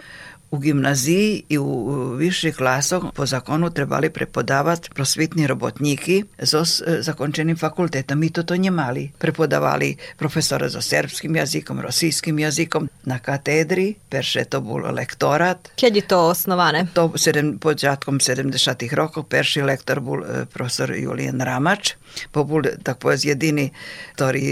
u 0.51 0.57
gimnaziji 0.57 1.43
i 1.49 1.57
u 1.57 2.09
viših 2.15 2.55
klasoch 2.55 3.05
po 3.13 3.25
zakonu 3.25 3.69
trebali 3.69 4.09
prepodavati 4.09 4.89
prosvitni 4.95 5.47
robotniki 5.47 6.23
z 6.39 6.81
zakončenim 6.99 7.57
fakultetom. 7.57 8.19
Mi 8.19 8.29
to 8.29 8.43
to 8.43 8.55
njemali. 8.55 9.11
Prepodavali 9.17 9.95
profesora 10.17 10.69
za 10.69 10.81
serbskim 10.81 11.35
jazikom, 11.35 11.79
rosijskim 11.79 12.39
jazikom 12.39 12.89
na 13.03 13.19
katedri, 13.19 13.95
perše 14.09 14.45
to 14.45 14.61
bilo 14.61 14.91
lektorat. 14.91 15.69
Keď 15.75 15.95
je 15.95 16.01
to 16.07 16.27
osnovane? 16.27 16.87
To 16.93 17.11
sedem, 17.15 17.57
počatkom 17.59 18.19
70. 18.19 18.95
rokov 18.95 19.23
perši 19.23 19.61
lektor 19.61 19.99
bol 19.99 20.23
profesor 20.53 20.95
Julian 20.95 21.41
Ramač, 21.41 21.95
bo 22.33 22.43
bol 22.43 22.63
tak 22.83 22.99
povedz 23.03 23.25
jedini, 23.25 23.71
ktorý 24.15 24.43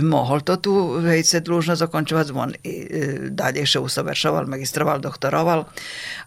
mohol 0.00 0.40
to 0.40 0.56
tu 0.56 0.72
vejce 1.04 1.40
dlužno 1.40 1.76
zakončovať 1.76 2.26
zvon 2.26 2.50
i 2.64 2.74
dalje 3.30 3.66
še 3.66 3.78
usavršoval, 3.84 4.48
magistroval, 4.48 5.00
doktor 5.04 5.33
doktoral, 5.34 5.66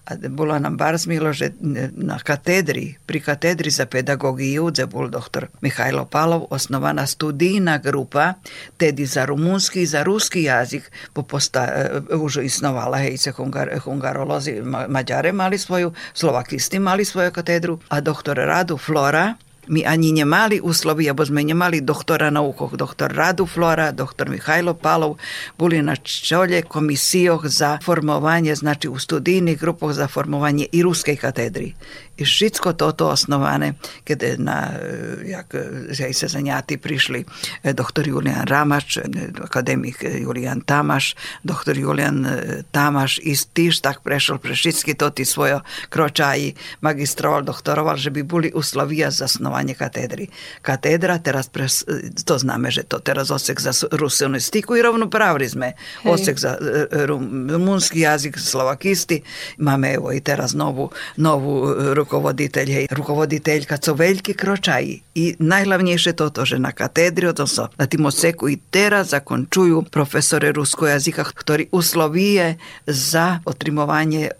a 0.08 0.16
bolo 0.16 0.55
nám 0.55 0.80
bar 0.80 0.95
zmilo, 0.95 1.36
že 1.36 1.51
na 1.99 2.16
katedri, 2.16 2.95
pri 3.03 3.20
katedri 3.20 3.68
za 3.68 3.84
pedagogiju, 3.91 4.72
kde 4.72 4.88
bol 4.88 5.12
doktor 5.12 5.51
Mihajlo 5.60 6.08
Palov, 6.08 6.47
osnovana 6.47 7.03
studijna 7.03 7.84
grupa, 7.84 8.39
tedy 8.80 9.03
za 9.03 9.28
rumunski 9.28 9.84
i 9.84 9.91
za 9.91 10.08
ruski 10.08 10.47
jazik, 10.47 10.88
po 11.12 11.28
posta, 11.28 11.91
už 12.08 12.47
isnovala, 12.47 13.03
hejce 13.03 13.36
hungar, 13.36 13.68
hungarolozi, 13.84 14.64
mađare 14.64 15.36
mali 15.36 15.60
svoju, 15.60 15.91
slovakisti 16.16 16.80
mali 16.80 17.03
svoju 17.03 17.32
katedru, 17.32 17.80
a 17.91 17.99
doktor 17.99 18.39
Radu 18.39 18.80
Flora, 18.80 19.36
mi 19.68 19.84
ani 19.86 20.11
nemali 20.11 20.61
uslovi, 20.63 21.11
bo 21.13 21.26
sme 21.26 21.43
nemali 21.43 21.82
doktora 21.82 22.30
naukoh, 22.30 22.76
doktor 22.76 23.11
Radu 23.11 23.45
Flora, 23.45 23.91
doktor 23.91 24.30
Mihajlo 24.30 24.74
Palov, 24.74 25.18
boli 25.57 25.82
na 25.82 25.95
čolje 25.95 26.61
komisijoh 26.61 27.47
za 27.47 27.78
formovanje, 27.84 28.55
znači 28.55 28.88
u 28.88 28.99
studijnih 28.99 29.59
grupoh 29.59 29.93
za 29.93 30.07
formovanje 30.07 30.65
i 30.72 30.84
ruske 30.84 31.15
katedri. 31.15 31.74
I 32.18 32.24
všetko 32.26 32.74
toto 32.74 33.13
osnovane, 33.13 33.78
keď 34.03 34.20
na, 34.41 34.74
jak 35.22 35.53
že 35.89 36.13
se 36.13 36.28
zanjati 36.28 36.78
prišli 36.78 37.26
doktor 37.74 38.07
Julian 38.07 38.47
Ramač, 38.47 38.97
akademik 39.41 40.01
Julian 40.03 40.61
Tamaš, 40.61 41.15
doktor 41.43 41.78
Julian 41.78 42.26
Tamaš 42.72 43.22
i 43.22 43.38
tiž 43.38 43.80
tak 43.86 44.01
prešol 44.01 44.41
pre 44.41 44.57
všetky 44.57 44.97
toti 44.97 45.26
svojo 45.26 45.61
kročaji, 45.89 46.57
magistroval, 46.82 47.45
doktoroval, 47.45 47.97
že 47.97 48.09
by 48.09 48.22
boli 48.24 48.49
uslovija 48.53 49.11
za 49.11 49.26
osnovanje 49.26 49.78
katedri. 49.78 50.28
Katedra 50.61 51.22
teraz, 51.22 51.47
pres, 51.47 51.86
to 52.26 52.36
zname, 52.41 52.72
že 52.74 52.84
to 52.84 52.99
teraz 52.99 53.32
osek 53.32 53.61
za 53.61 53.72
rusionistiku 53.91 54.76
i 54.76 54.82
rovnopravni 54.82 55.47
sme. 55.49 55.70
Hej. 56.03 56.11
Osek 56.11 56.36
za 56.39 56.57
rumunski 57.05 57.99
jazik, 57.99 58.39
slovakisti. 58.39 59.22
Máme 59.57 59.93
evo 59.93 60.11
i 60.11 60.22
teraz 60.22 60.53
novu, 60.53 60.89
novu 61.18 61.74
rukovoditelj, 62.08 62.72
hej, 62.72 62.88
rukovoditeljka, 62.89 63.78
co 63.78 63.93
veljki 63.93 64.34
kročaji. 64.34 65.01
I 65.16 65.36
najglavnejše 65.39 66.14
toto, 66.14 66.45
že 66.45 66.60
na 66.60 66.72
katedri, 66.72 67.28
odnosno 67.28 67.68
na 67.78 67.86
tim 67.86 68.05
odseku 68.05 68.49
i 68.49 68.58
teraz 68.72 69.10
zakončuju 69.10 69.84
profesore 69.91 70.51
ruskog 70.51 70.88
jazika, 70.88 71.24
ktorí 71.24 71.68
uslovije 71.72 72.58
za 72.88 73.39
otrimovanje 73.45 74.30
e, 74.30 74.32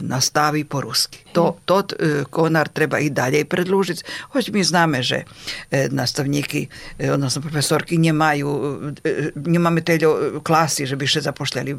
nastavi 0.00 0.64
po 0.64 0.80
ruski. 0.80 1.18
To, 1.32 1.56
to 1.64 1.80
e, 1.80 2.24
konar 2.30 2.68
treba 2.68 2.98
i 2.98 3.10
dalje 3.10 3.44
predlužiti. 3.44 4.02
Hoć 4.32 4.48
mi 4.48 4.64
zname, 4.64 5.02
že 5.02 5.22
e, 5.70 5.88
nastavniki, 5.90 6.66
e, 6.98 7.12
odnosno 7.12 7.42
profesorki 7.42 7.98
nemajú, 7.98 8.50
nemáme 9.34 9.80
teľo 9.80 10.40
klasy, 10.42 10.86
že 10.86 10.96
by 10.96 11.06
še 11.06 11.20
zapošljali 11.26 11.76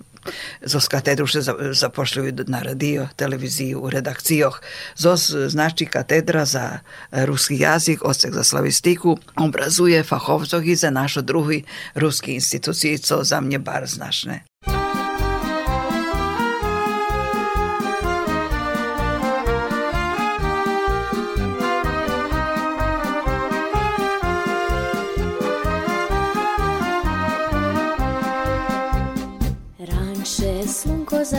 zo 0.63 0.79
katedru, 0.91 1.27
še 1.27 1.41
zapošljuju 1.75 2.47
na 2.47 2.61
radio, 2.63 3.07
televiziju, 3.15 3.81
u 3.81 3.89
redakcijoh. 3.89 4.61
ZOS 4.97 5.31
znači 5.51 5.85
katedra 5.85 6.45
za 6.45 6.79
ruski 7.11 7.59
jazik, 7.59 8.05
odsek 8.05 8.33
za 8.33 8.43
slavistiku, 8.43 9.17
obrazuje 9.35 10.03
fahovcov 10.03 10.63
i 10.63 10.75
za 10.75 10.89
našo 10.89 11.21
drugi 11.21 11.63
ruski 11.95 12.33
instituciji, 12.33 12.97
co 12.97 13.23
za 13.23 13.41
mne 13.41 13.59
bar 13.59 13.87
značne. 13.87 14.43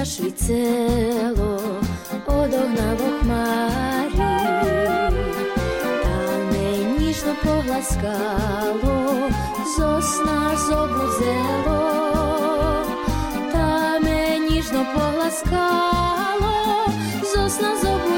Швіцело 0.04 1.60
одогнав 2.26 2.98
хмарі, 3.20 4.16
та 6.02 6.36
не 6.52 6.76
ніжно 6.98 7.34
погласкало, 7.44 9.30
зосна 9.76 10.56
зобузело, 10.56 11.80
та 13.52 13.98
не 13.98 14.38
ніжно 14.38 14.86
погласкало, 14.94 16.86
зосна 17.34 17.76
зобузело. 17.76 18.11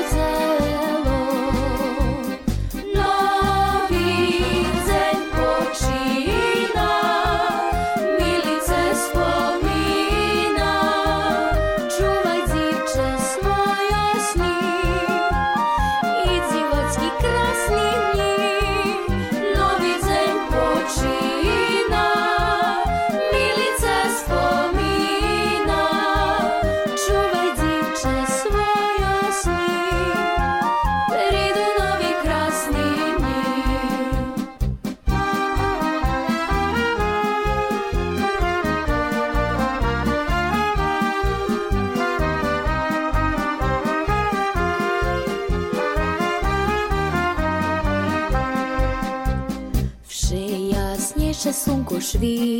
drzwi. 52.14 52.53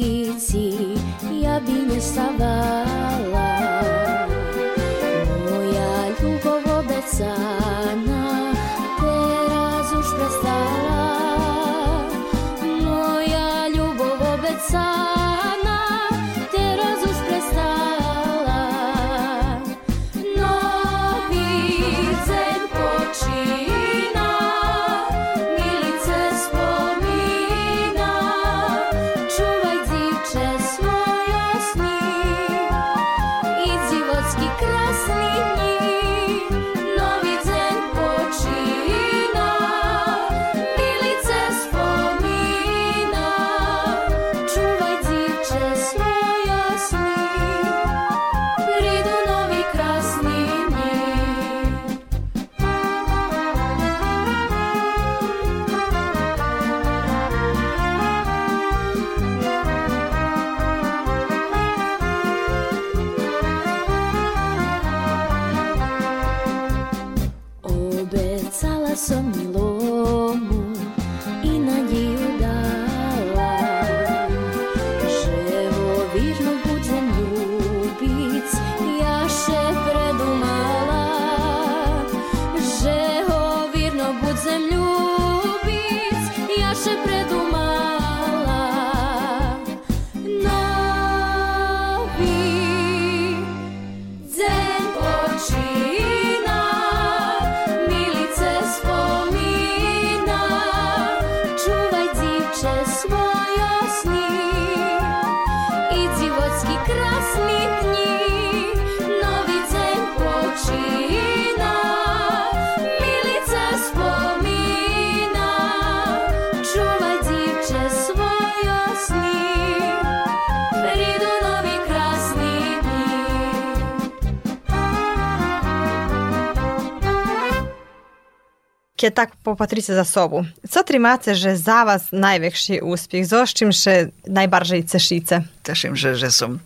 je 129.05 129.11
tako 129.11 129.37
popatrite 129.43 129.95
za 129.95 130.05
sobu. 130.05 130.45
Co 130.71 130.85
tri 130.85 130.99
macie, 130.99 131.35
że 131.35 131.57
za 131.57 131.85
was 131.85 132.13
największy 132.13 132.85
uspіх? 132.85 133.27
Zo 133.27 133.47
z 133.47 133.55
czym 133.55 133.73
się 133.73 134.09
najbardziej 134.27 134.85
cieszycie? 134.85 135.43
Cieszę 135.67 135.89
się, 135.89 135.97
że, 135.97 136.17
że 136.17 136.31
są 136.31 136.59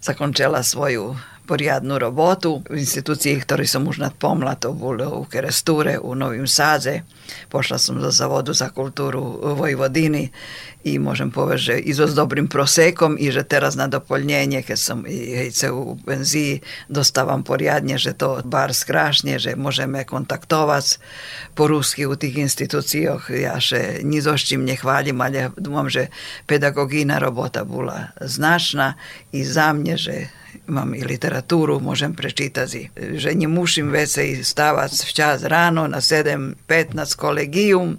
zakończyła 0.00 0.62
swoją 0.62 1.14
poriadnu 1.42 1.98
robotu 1.98 2.62
v 2.70 2.78
inštitúcii, 2.78 3.42
ktorý 3.42 3.66
som 3.66 3.82
už 3.84 3.98
nadpomla, 3.98 4.56
to 4.62 4.72
bolo 4.72 5.22
u 5.22 5.26
Kerestúre, 5.26 5.98
u 5.98 6.14
Novým 6.14 6.46
Sáze. 6.46 7.02
Pošla 7.50 7.78
som 7.78 7.98
do 7.98 8.10
Zavodu 8.14 8.54
za 8.54 8.70
kultúru 8.70 9.42
Vojvodiny 9.58 10.30
i 10.82 10.98
môžem 10.98 11.30
povedať, 11.30 11.60
že 11.62 11.74
i 11.78 11.94
so 11.94 12.10
s 12.10 12.14
dobrým 12.14 12.50
prosekom 12.50 13.14
i 13.14 13.30
že 13.30 13.46
teraz 13.46 13.78
na 13.78 13.86
doplnenie, 13.86 14.66
keď 14.66 14.78
som 14.78 15.06
i 15.06 15.38
hejce 15.38 15.70
u 15.70 15.94
penzii, 16.02 16.58
dostávam 16.90 17.46
poriadne, 17.46 17.94
že 17.98 18.18
to 18.18 18.42
bar 18.42 18.74
skrášne, 18.74 19.38
že 19.38 19.54
môžeme 19.54 20.02
kontaktovať 20.02 20.98
po 21.54 21.70
rusky 21.70 22.02
u 22.06 22.18
tých 22.18 22.34
inštitúciách. 22.50 23.30
Ja 23.30 23.62
še 23.62 24.02
ni 24.02 24.18
so 24.18 24.34
s 24.34 24.42
čím 24.42 24.66
nechválim, 24.66 25.22
ale 25.22 25.54
dúfam, 25.54 25.86
že 25.86 26.10
pedagogína 26.50 27.22
robota 27.22 27.62
bola 27.62 28.10
značná 28.18 28.98
i 29.30 29.46
za 29.46 29.70
mne, 29.70 29.94
že 29.94 30.34
mám 30.66 30.94
i 30.94 31.02
literatúru, 31.02 31.82
môžem 31.82 32.14
prečítať, 32.14 32.68
že 33.18 33.30
nemusím 33.34 33.90
veci 33.90 34.38
stávať 34.42 35.02
včas 35.02 35.38
ráno 35.46 35.90
na 35.90 35.98
7.15 35.98 36.62
kolegium, 37.18 37.98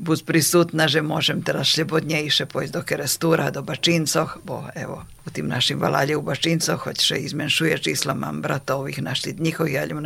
buď 0.00 0.18
prisutná, 0.24 0.88
že 0.88 1.04
môžem 1.04 1.44
teraz 1.44 1.76
slobodnejšie 1.76 2.48
pojsť 2.48 2.72
do 2.72 2.82
Kerestúra, 2.82 3.52
do 3.52 3.60
Bačíncoch, 3.60 4.40
bo 4.40 4.64
evo, 4.72 5.04
u 5.20 5.28
tým 5.28 5.52
našim 5.52 5.76
valáde 5.76 6.16
u 6.16 6.24
Bačíncoch, 6.24 6.88
hoď 6.88 6.96
še 6.96 7.16
izmenšuje 7.28 7.76
číslo, 7.84 8.16
mám 8.16 8.40
bratov 8.40 8.88
ich 8.88 9.04
na 9.04 9.12
štítnikoch, 9.12 9.68
ja 9.68 9.84
ľujem 9.84 10.00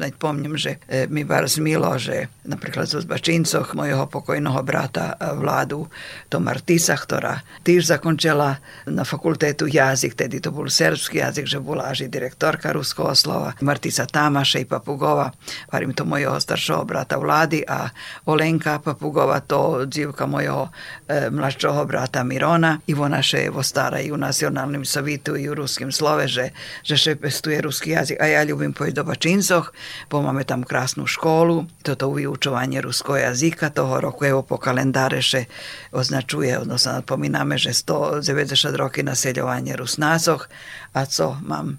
najpomnem, 0.00 0.56
že 0.56 0.80
e, 0.88 1.04
mi 1.12 1.28
bar 1.28 1.44
zmilo, 1.44 2.00
že 2.00 2.32
napríklad 2.48 2.88
zo 2.88 3.04
Bačíncoch 3.04 3.76
mojho 3.76 4.08
pokojného 4.08 4.56
brata 4.64 5.12
e, 5.12 5.36
vládu 5.36 5.92
to 6.32 6.40
Martisa, 6.40 6.96
ktorá 6.96 7.44
tiež 7.68 7.92
zakončila 7.92 8.56
na 8.88 9.04
fakultetu 9.04 9.68
jazyk, 9.68 10.16
tedy 10.16 10.40
to 10.40 10.48
bol 10.48 10.64
serbský 10.72 11.20
jazyk, 11.20 11.44
že 11.44 11.60
bola 11.60 11.92
až 11.92 12.08
direktorka 12.08 12.72
ruského 12.72 13.12
slova, 13.12 13.52
Martisa 13.60 14.08
Tamaša 14.08 14.64
i 14.64 14.66
Papugova, 14.66 15.36
varím 15.68 15.92
to 15.92 16.08
mojho 16.08 16.40
staršieho 16.40 16.88
brata 16.88 17.20
vlády 17.20 17.60
a 17.68 17.92
Olenka 18.24 18.80
Papugova, 18.80 19.25
to 19.40 19.86
dzivka 19.86 20.26
mojho 20.26 20.68
e, 21.08 21.30
mladšieho 21.30 21.84
brata 21.86 22.24
Mirona 22.24 22.78
i 22.86 22.94
ona 22.94 23.22
še 23.22 23.46
evo 23.46 23.62
stara 23.62 24.00
i 24.00 24.12
u 24.12 24.16
nacionalnim 24.16 24.84
sovitu 24.84 25.36
i 25.36 25.48
u 25.48 25.54
ruskim 25.54 25.92
slove, 25.92 26.28
že, 26.28 26.50
že 26.82 26.96
še 26.96 27.16
pestuje 27.16 27.60
ruski 27.60 27.90
jazik, 27.90 28.20
a 28.20 28.26
ja 28.26 28.42
ljubim 28.44 28.72
pojť 28.72 28.94
do 28.94 29.04
Bačincoch, 29.04 29.72
bo 30.10 30.22
máme 30.22 30.44
tam 30.44 30.64
krásnu 30.64 31.06
školu, 31.06 31.66
toto 31.82 32.10
vyučovanie 32.10 32.80
ruského 32.80 33.16
jazyka 33.16 33.70
toho 33.70 34.00
roku, 34.00 34.24
evo 34.24 34.42
po 34.42 34.58
kalendáre 34.58 35.22
še 35.22 35.46
označuje, 35.92 36.58
odnosno 36.58 37.02
napomíname, 37.02 37.58
že 37.58 37.74
190 37.74 38.74
roky 38.76 39.02
naseľovanie 39.02 39.76
Rusnácoch, 39.76 40.48
a 40.94 41.06
co 41.06 41.36
mám 41.44 41.78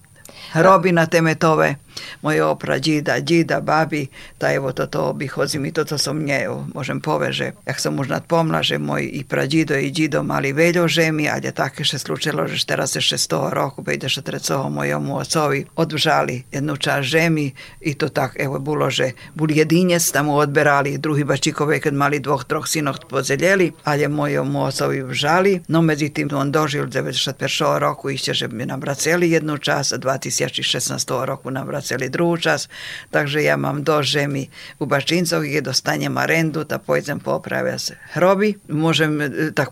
hroby 0.53 0.91
na 0.91 1.05
temetove, 1.05 1.75
moje 2.21 2.43
opra 2.43 2.79
džida, 2.79 3.19
džida, 3.21 3.61
babi, 3.61 4.07
da 4.39 4.53
evo 4.53 4.71
to 4.71 4.85
to 4.85 5.03
obihodzim 5.09 5.65
i 5.65 5.71
to 5.71 5.83
to 5.83 5.97
so 5.97 6.13
mnje, 6.13 6.41
evo, 6.43 6.67
možem 6.73 7.01
poveže. 7.01 7.51
Jak 7.65 7.79
sam 7.79 7.95
možda 7.95 8.19
pomlaže 8.27 8.77
moj 8.77 9.09
i 9.13 9.23
prađido 9.23 9.75
i 9.75 9.91
džido 9.91 10.23
mali 10.23 10.53
veljo 10.53 10.87
žemi, 10.87 11.29
ali 11.29 11.45
je 11.45 11.51
tako 11.51 11.83
še 11.83 11.99
slučilo, 11.99 12.47
že 12.47 12.65
teraz 12.65 12.95
je 12.95 13.01
šestoho 13.01 13.49
roku, 13.49 13.83
pa 13.83 13.93
ide 13.93 14.09
štrecoho 14.09 14.69
mojemu 14.69 15.17
ocovi, 15.17 15.65
odvžali 15.75 16.43
jednu 16.51 16.77
čas 16.77 17.05
žemi 17.05 17.51
i 17.81 17.93
to 17.93 18.09
tak, 18.09 18.35
eh, 18.35 18.43
evo, 18.43 18.59
bilo 18.59 18.89
že, 18.89 19.11
bul 19.35 19.51
jedinjec 19.51 20.11
tamo 20.11 20.33
odberali, 20.35 20.97
drugi 20.97 21.23
bačikove 21.23 21.79
kad 21.79 21.93
mali 21.93 22.19
dvoh, 22.19 22.43
troh 22.45 22.67
sinoh 22.67 22.95
podzeljeli, 23.09 23.71
ali 23.83 24.01
je 24.01 24.07
mojemu 24.07 24.63
ocovi 24.63 25.03
vžali, 25.03 25.61
no 25.67 25.81
međutim 25.81 26.29
on 26.33 26.51
dožil 26.51 26.85
91. 26.85 27.77
roku 27.79 28.09
išće, 28.09 28.33
že 28.33 28.47
mi 28.47 28.65
nam 28.65 28.81
jednu 29.21 29.57
čas, 29.57 29.93
2016. 29.93 31.25
roku 31.25 31.51
nam 31.51 31.69
celý 31.87 32.09
družas, 32.11 32.67
takže 33.11 33.41
ja 33.41 33.57
mam 33.57 33.83
dość 33.83 34.11
ziemi 34.11 34.43
u 34.79 34.85
Baščincov 34.85 35.43
gdje 35.43 35.61
dostanjem 35.61 36.17
arendu, 36.17 36.63
da 36.63 36.79
pojdem 36.79 37.19
popravlja 37.19 37.77
se 37.79 37.95
hrobi. 38.13 38.55
Možem 38.67 39.21
e, 39.21 39.29
tak 39.55 39.71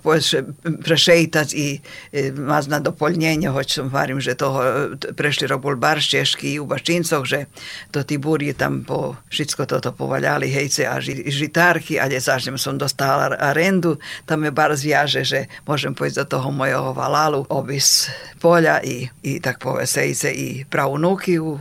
prešeitac 0.83 1.53
i 1.53 1.79
e, 2.11 2.31
mazna 2.31 2.79
dopoljnjenje, 2.79 3.49
hoćem 3.49 3.89
varim, 3.89 4.21
že 4.21 4.35
toho 4.35 4.63
e, 4.63 5.13
prešli 5.13 5.47
robulbar 5.47 6.01
Češki 6.01 6.53
i 6.53 6.59
u 6.59 6.65
Baščincov, 6.65 7.25
že 7.25 7.45
to 7.91 8.03
ti 8.03 8.17
burji 8.17 8.53
tam 8.53 8.83
po 8.87 9.15
šitsko 9.29 9.65
toto 9.65 9.91
povaljali 9.91 10.49
hejce, 10.49 10.87
a 10.87 10.99
ži, 11.01 11.23
žitarki, 11.27 11.99
ali 11.99 12.19
zažnjem 12.19 12.57
sam 12.57 12.77
dostala 12.77 13.35
arendu, 13.39 13.97
tam 14.25 14.39
me 14.39 14.51
bar 14.51 14.75
zjaže, 14.75 15.23
že 15.23 15.45
možem 15.65 15.95
pojći 15.95 16.15
do 16.15 16.25
toho 16.25 16.51
mojeho 16.51 16.93
valalu, 16.93 17.45
obis 17.49 18.09
polja 18.41 18.79
i, 18.83 19.07
i 19.23 19.39
tak 19.39 19.59
povesejce 19.59 20.31
i 20.31 20.65
pravunuki 20.69 21.39
u 21.39 21.59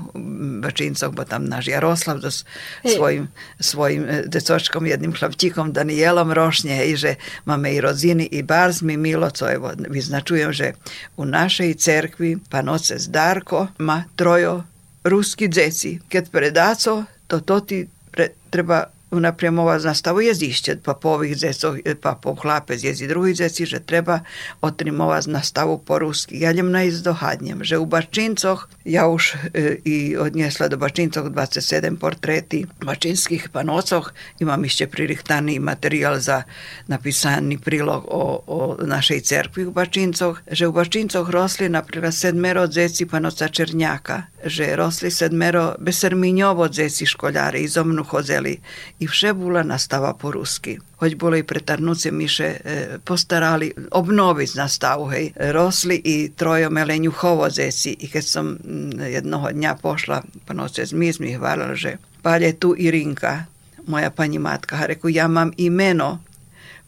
Bačincoch, 0.63 1.13
bo 1.15 1.25
tam 1.25 1.49
náš 1.49 1.73
Jaroslav 1.73 2.21
so 2.23 2.45
svojim, 2.85 3.29
svojim 3.61 4.03
e, 4.05 4.23
decočkom, 4.29 4.87
jedným 4.87 5.13
chlaptíkom 5.13 5.73
Danielom 5.73 6.31
rošne, 6.31 6.77
hej, 6.85 6.93
že 6.97 7.11
máme 7.45 7.75
i 7.75 7.83
rodziny 7.83 8.25
i 8.31 8.43
barz 8.43 8.83
mi 8.83 8.97
milo, 8.97 9.31
co 9.31 9.51
evo, 9.51 9.73
vyznačujem, 9.77 10.51
že 10.53 10.79
u 11.17 11.25
našej 11.25 11.75
cerkvi 11.75 12.39
panoce 12.49 12.97
Darko 13.11 13.69
má 13.83 14.07
trojo 14.17 14.65
ruski 15.05 15.49
dzeci. 15.49 16.01
Keď 16.09 16.25
predaco, 16.31 17.05
to 17.27 17.41
to 17.45 17.57
ti 17.61 17.79
pre, 18.11 18.33
treba 18.49 18.94
unaprijed 19.15 19.45
z 19.79 19.85
nastavu 19.85 20.21
jezišće, 20.21 20.77
pa 20.85 20.95
po 20.95 21.09
ovih 21.09 21.37
zecov, 21.37 21.77
pa 22.01 22.15
po 22.15 22.35
hlape 22.35 22.77
zjezi 22.77 23.07
drugi 23.07 23.35
zeci, 23.35 23.67
že 23.67 23.81
treba 23.81 24.21
otrimova 24.61 25.23
z 25.23 25.27
nastavu 25.27 25.79
po 25.79 25.99
ruski. 25.99 26.41
Ja 26.41 26.53
ljem 26.53 26.75
izdohadnjem, 26.77 27.65
že 27.65 27.79
u 27.79 27.87
Bačincoh, 27.87 28.69
ja 28.85 29.09
už 29.09 29.35
e, 29.55 29.77
i 29.85 30.17
odnjesla 30.17 30.69
do 30.69 30.77
Bačincoh 30.77 31.27
27 31.27 31.97
portreti 31.97 32.67
bačinskih 32.85 33.49
panocoh, 33.53 34.12
imam 34.39 34.65
išće 34.65 34.87
pririhtani 34.87 35.59
materijal 35.59 36.19
za 36.19 36.43
napisani 36.87 37.59
prilog 37.59 38.05
o, 38.09 38.43
o 38.47 38.77
našej 38.83 39.21
cerkvi 39.21 39.67
u 39.67 39.73
Bačincoh, 39.73 40.41
že 40.51 40.67
u 40.67 40.73
Bačincoh 40.73 41.31
rosli 41.31 41.69
naprijed 41.69 42.15
sedmero 42.15 42.67
zeci 42.67 43.07
panoca 43.07 43.49
Černjaka, 43.49 44.23
že 44.45 44.77
rosli 44.77 45.11
sedmero 45.11 45.75
beserminjovo 45.79 46.69
zeci 46.73 47.07
školjari 47.07 47.62
izomnu 47.62 48.05
hozeli 48.05 48.59
i 49.05 49.07
vše 49.07 49.33
bula 49.33 49.63
nastava 49.63 50.15
po 50.15 50.31
ruski. 50.31 50.79
Hoć 50.97 51.15
bolo 51.15 51.37
i 51.37 51.43
pretarnuce 51.43 52.11
miše 52.11 52.45
e, 52.45 52.99
postarali 53.05 53.73
obnoviti 53.91 54.59
nastavu, 54.59 55.07
hej. 55.07 55.33
Rosli 55.37 56.01
i 56.05 56.31
trojo 56.37 56.71
melenju 56.71 57.11
hovozeci 57.11 57.97
i 58.01 58.09
kad 58.09 58.25
sam 58.25 58.47
mm, 58.47 59.01
jednoho 59.01 59.53
dnja 59.53 59.77
pošla, 59.83 60.23
pa 60.47 60.55
noce 60.55 60.87
zmiz 60.87 61.21
mi 61.21 61.35
hvala, 61.35 61.75
že 61.75 61.97
palje 62.23 62.53
tu 62.53 62.75
Irinka, 62.79 63.45
moja 63.87 64.11
pani 64.11 64.39
matka, 64.39 64.77
ha 64.77 64.87
reku, 64.87 65.09
ja 65.09 65.29
mam 65.29 65.53
imeno, 65.57 66.19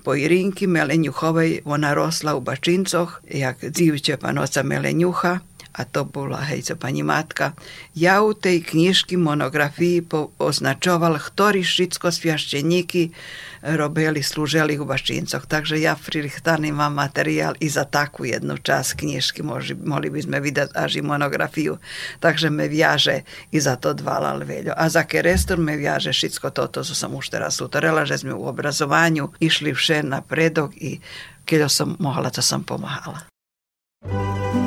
po 0.04 0.14
Irinki 0.14 0.66
Melenjuhovej, 0.66 1.60
ona 1.64 1.94
rosla 1.94 2.36
u 2.36 2.40
Bačincoh, 2.40 3.20
jak 3.30 3.64
dzivče 3.64 4.16
panoca 4.16 4.62
Melenjuha, 4.62 5.38
a 5.76 5.84
to 5.84 6.08
bola 6.08 6.40
hejca 6.40 6.72
pani 6.80 7.04
matka, 7.04 7.52
ja 7.92 8.24
u 8.24 8.32
tej 8.32 8.64
knižky 8.64 9.20
monografii 9.20 10.00
po, 10.00 10.32
označoval, 10.40 11.20
ktorí 11.20 11.60
všetko 11.60 12.08
sviašteníky 12.08 13.12
robili, 13.76 14.24
slúžili 14.24 14.80
v 14.80 14.88
Baščíncoch. 14.88 15.44
Takže 15.44 15.76
ja 15.76 15.92
pririchtaný 15.98 16.72
mám 16.72 16.96
materiál 16.96 17.52
i 17.60 17.68
za 17.68 17.84
takú 17.84 18.24
jednu 18.24 18.56
časť 18.56 19.04
knižky, 19.04 19.44
mohli, 19.44 19.76
mohli 19.76 20.08
by 20.08 20.20
sme 20.24 20.38
vydať 20.40 20.72
až 20.72 20.90
i 21.00 21.02
monografiu. 21.04 21.76
Takže 22.24 22.48
me 22.48 22.72
viaže 22.72 23.28
i 23.52 23.58
za 23.60 23.76
to 23.76 23.92
dva 23.92 24.22
veľo. 24.22 24.72
A 24.72 24.84
za 24.88 25.04
kerestor 25.04 25.60
me 25.60 25.76
viaže 25.76 26.14
všetko 26.14 26.56
toto, 26.56 26.80
co 26.80 26.94
som 26.94 27.12
už 27.12 27.28
teraz 27.28 27.60
utorela, 27.60 28.08
že 28.08 28.22
sme 28.22 28.32
u 28.32 28.48
obrazovanju 28.48 29.36
išli 29.42 29.76
vše 29.76 30.06
napredok 30.06 30.72
i 30.78 31.02
keď 31.46 31.70
som 31.70 31.94
mohla, 32.02 32.32
to 32.32 32.42
som 32.42 32.62
pomáhala. 32.66 33.28
thank 34.06 34.54
you 34.54 34.65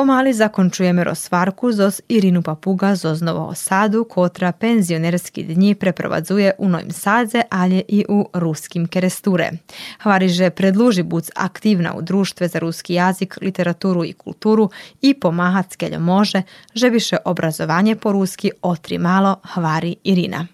Pomali 0.00 0.32
zakončujeme 0.32 1.04
rozsvarku 1.04 1.72
zos 1.72 2.00
Irinu 2.08 2.42
Papuga 2.42 2.94
zos 2.94 3.20
Novo 3.20 3.46
Osadu, 3.46 4.04
kotra 4.04 4.52
penzionerski 4.52 5.42
dnji 5.42 5.74
preprovadzuje 5.74 6.52
u 6.58 6.68
Novim 6.68 6.92
Sadze, 6.92 7.42
ali 7.50 7.84
i 7.88 8.04
u 8.08 8.28
ruskim 8.32 8.86
keresture. 8.86 9.50
Hvariže 10.02 10.50
predluži 10.50 11.02
buc 11.02 11.30
aktivna 11.36 11.94
u 11.94 12.02
društve 12.02 12.48
za 12.48 12.58
ruski 12.58 12.94
jazik, 12.94 13.38
literaturu 13.40 14.04
i 14.04 14.12
kulturu 14.12 14.70
i 15.00 15.14
pomahat 15.14 15.72
skeljo 15.72 16.00
može, 16.00 16.42
že 16.74 16.90
više 16.90 17.16
obrazovanje 17.24 17.96
po 17.96 18.12
ruski 18.12 18.50
otri 18.62 18.98
malo 18.98 19.40
Hvari 19.54 19.96
Irina. 20.04 20.46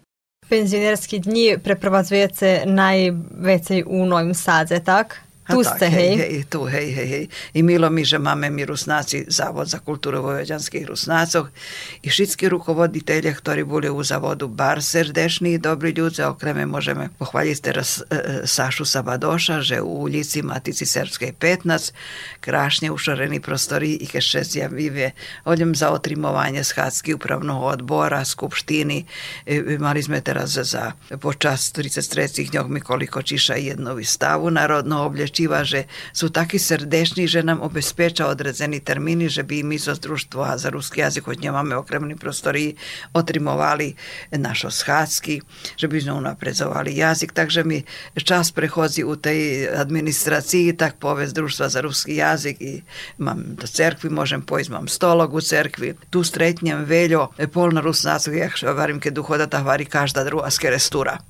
Penzionerski 0.49 1.19
dnji 1.19 1.59
preprovadzujete 1.65 2.63
najvecej 2.65 3.85
u 3.87 4.07
Novim 4.07 4.35
Sadze, 4.35 4.81
tak? 4.81 5.26
Tu 5.47 5.63
tak, 5.63 5.79
ste, 5.79 5.87
hej, 5.87 6.13
hej? 6.19 6.43
tu, 6.51 6.67
hej, 6.67 6.91
hej, 6.91 7.07
hej. 7.07 7.25
I 7.55 7.63
milo 7.63 7.87
mi, 7.87 8.03
že 8.03 8.19
máme 8.19 8.51
mi 8.51 8.67
Rusnáci 8.67 9.31
Závod 9.31 9.71
za 9.71 9.79
kultúru 9.79 10.19
vojvođanských 10.19 10.91
Rusnácov 10.91 11.55
i 12.03 12.11
všetky 12.11 12.51
rukovoditelje, 12.51 13.31
ktorí 13.31 13.63
boli 13.63 13.87
u 13.87 14.03
zavodu 14.03 14.51
bar 14.51 14.83
srdešní 14.83 15.55
i 15.55 15.63
dobri 15.63 15.95
ľudze, 15.95 16.27
okreme 16.27 16.67
môžeme 16.67 17.15
pohvaliť 17.15 17.59
teraz 17.63 18.03
e, 18.03 18.03
e, 18.03 18.19
Sašu 18.43 18.83
Sabadoša, 18.83 19.63
že 19.63 19.79
u 19.79 20.11
ulici 20.11 20.43
Matici 20.43 20.83
Srpskej 20.83 21.39
15 21.39 21.95
krašne 22.43 22.91
ušorení 22.91 23.39
prostori 23.39 23.95
i 24.03 24.07
ke 24.11 24.19
šest 24.19 24.59
zjavivje 24.59 25.15
odjem 25.47 25.79
za 25.79 25.95
otrimovanje 25.95 26.67
schádzky 26.67 27.15
upravnog 27.15 27.63
odbora, 27.63 28.27
skupštini. 28.27 29.07
E, 29.47 29.79
Mali 29.79 30.03
sme 30.03 30.19
teraz 30.27 30.59
za 30.59 30.99
počas 31.23 31.71
33 31.71 32.51
dňoch 32.51 32.67
Mikoliko 32.67 33.23
Čiša 33.23 33.63
jednu 33.63 33.95
výstavu 33.95 34.51
narodno 34.51 35.07
oblečiva, 35.37 35.69
že 35.69 35.85
sú 36.17 36.33
takí 36.33 36.57
srdečni, 36.57 37.29
že 37.29 37.45
nám 37.45 37.61
obezpeča 37.61 38.25
odredzeni 38.25 38.81
termini, 38.81 39.29
že 39.29 39.45
by 39.45 39.61
my 39.61 39.77
zo 39.77 39.93
društva 39.93 40.57
za 40.57 40.73
ruski 40.73 41.05
jazyk, 41.05 41.29
hoď 41.29 41.53
nemáme 41.53 41.77
okremni 41.77 42.17
prostoriji, 42.17 42.81
otrimovali 43.13 43.93
našo 44.33 44.73
schádzky, 44.73 45.45
že 45.77 45.87
by 45.93 45.97
sme 46.01 46.13
unapredzovali 46.25 46.97
jazyk, 46.97 47.37
takže 47.37 47.69
mi 47.69 47.85
čas 48.17 48.49
prechodzi 48.49 49.05
u 49.05 49.13
tej 49.21 49.69
administraciji, 49.77 50.73
tak 50.73 50.97
povez 50.97 51.37
društva 51.37 51.69
za 51.69 51.85
ruski 51.85 52.17
jazyk 52.17 52.57
i 52.65 52.81
mám 53.21 53.61
do 53.61 53.69
cerkvi, 53.69 54.09
môžem 54.09 54.41
pojsť, 54.41 54.73
mám 54.73 54.89
stolog 54.89 55.37
u 55.37 55.43
cerkvi, 55.45 56.01
tu 56.09 56.25
stretnem 56.25 56.89
veľo 56.89 57.37
polno 57.53 57.85
rusnácov, 57.85 58.33
jak 58.33 58.57
varim, 58.73 58.97
keď 58.97 59.21
uhoda, 59.21 59.45
tak 59.45 59.69
varí 59.69 59.85
každá 59.85 60.25
druhá 60.25 60.49
skerestura 60.49 61.21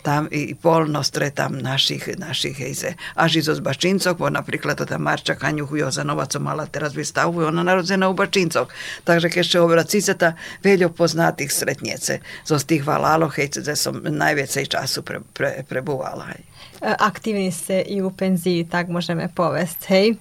tam 0.00 0.28
i 0.32 0.54
polno 0.56 1.04
stretam 1.04 1.60
našich, 1.60 2.08
našich 2.18 2.56
hejze. 2.56 2.96
Až 3.14 3.30
i 3.36 3.40
zo 3.44 3.54
Zbačincok, 3.54 4.16
bo 4.16 4.28
napríklad 4.32 4.80
to 4.80 4.88
tam 4.88 5.04
Marča 5.04 5.36
Kaňuchu 5.36 5.76
Jozanova, 5.76 6.26
co 6.26 6.40
mala 6.40 6.66
teraz 6.66 6.96
výstavu, 6.96 7.44
ona 7.44 7.62
narodzená 7.62 8.08
u 8.08 8.14
Bačincoch. 8.16 8.68
Takže 9.04 9.28
keď 9.28 9.40
ešte 9.40 9.58
obracice, 9.60 10.12
ta 10.16 10.34
veľo 10.64 10.90
poznatých 10.92 11.50
stretniece. 11.52 12.24
Zo 12.44 12.56
z 12.56 12.64
tých 12.64 12.82
valáloch, 12.84 13.36
hejce, 13.36 13.60
kde 13.60 13.76
som 13.76 14.00
najviacej 14.00 14.64
času 14.68 15.04
pre, 15.04 15.20
pre, 15.36 15.62
prebúvala. 15.64 16.32
Hej. 16.32 16.42
E, 16.80 16.96
Aktivni 16.96 17.52
ste 17.52 17.84
i 17.84 18.00
u 18.00 18.10
penziji, 18.10 18.64
tak 18.64 18.88
možeme 18.88 19.28
povest, 19.28 19.84
hej? 19.92 20.16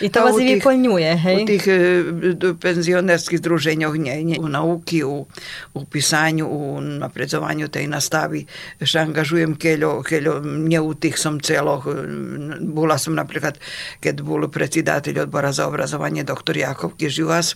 I 0.00 0.08
to, 0.10 0.20
to 0.20 0.24
vás 0.26 0.34
tých, 0.34 0.58
vyplňuje, 0.58 1.10
hej? 1.22 1.36
U 1.36 1.46
tých 1.46 1.66
penzionerských 2.58 3.38
združeniach 3.38 3.94
nie, 3.94 4.16
nie. 4.26 4.38
U 4.40 4.50
nauky, 4.50 5.04
u, 5.06 5.26
u 5.74 5.80
pisanju, 5.86 6.46
u 6.46 6.80
napredovanju 6.80 7.70
tej 7.70 7.86
nastavi 7.86 8.46
še 8.82 9.06
angažujem 9.06 9.54
keljo, 9.54 10.02
keljo 10.02 10.40
nje 10.42 10.80
u 10.80 10.92
tih 10.94 11.18
sam 11.18 11.38
celoh. 11.38 11.86
Bula 12.60 12.98
sam, 12.98 13.14
napriklad, 13.14 13.58
kad 14.02 14.18
bol 14.24 14.48
predsjedatelj 14.50 15.26
odbora 15.26 15.52
za 15.52 15.68
obrazovanje 15.70 16.26
doktor 16.26 16.56
Jakov 16.56 16.98
Kiživas, 16.98 17.54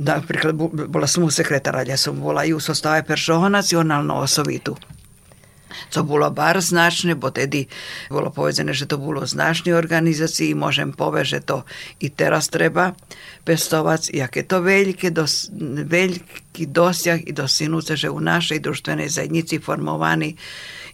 Napríklad, 0.00 0.54
bola 0.88 1.06
som 1.10 1.26
u 1.26 1.30
sekretara, 1.34 1.82
ja 1.82 1.98
som 1.98 2.14
bola 2.20 2.44
i 2.46 2.54
u 2.54 2.60
sostave 2.62 3.02
personalno 3.02 4.22
osovitu. 4.22 4.76
Co 5.88 6.00
bolo 6.02 6.28
bar 6.34 6.58
značne, 6.58 7.14
bo 7.14 7.30
tedy 7.30 7.70
bolo 8.10 8.34
povedzené, 8.34 8.74
že 8.74 8.90
to 8.90 8.98
bolo 8.98 9.22
značnej 9.22 9.72
organizácii, 9.72 10.58
môžem 10.58 10.90
povedať, 10.90 11.26
že 11.26 11.40
to 11.46 11.56
i 12.02 12.10
teraz 12.10 12.50
treba 12.50 12.92
pestovať, 13.46 14.12
jaké 14.12 14.44
to 14.44 14.60
veľké 14.60 15.14
dos, 15.14 15.48
veľký 15.86 16.68
dosiah 16.68 17.22
i 17.22 17.32
dosinúce, 17.32 17.94
že 17.96 18.10
u 18.12 18.18
našej 18.20 18.60
društvenej 18.60 19.08
zajednici 19.08 19.62
formovaní 19.62 20.34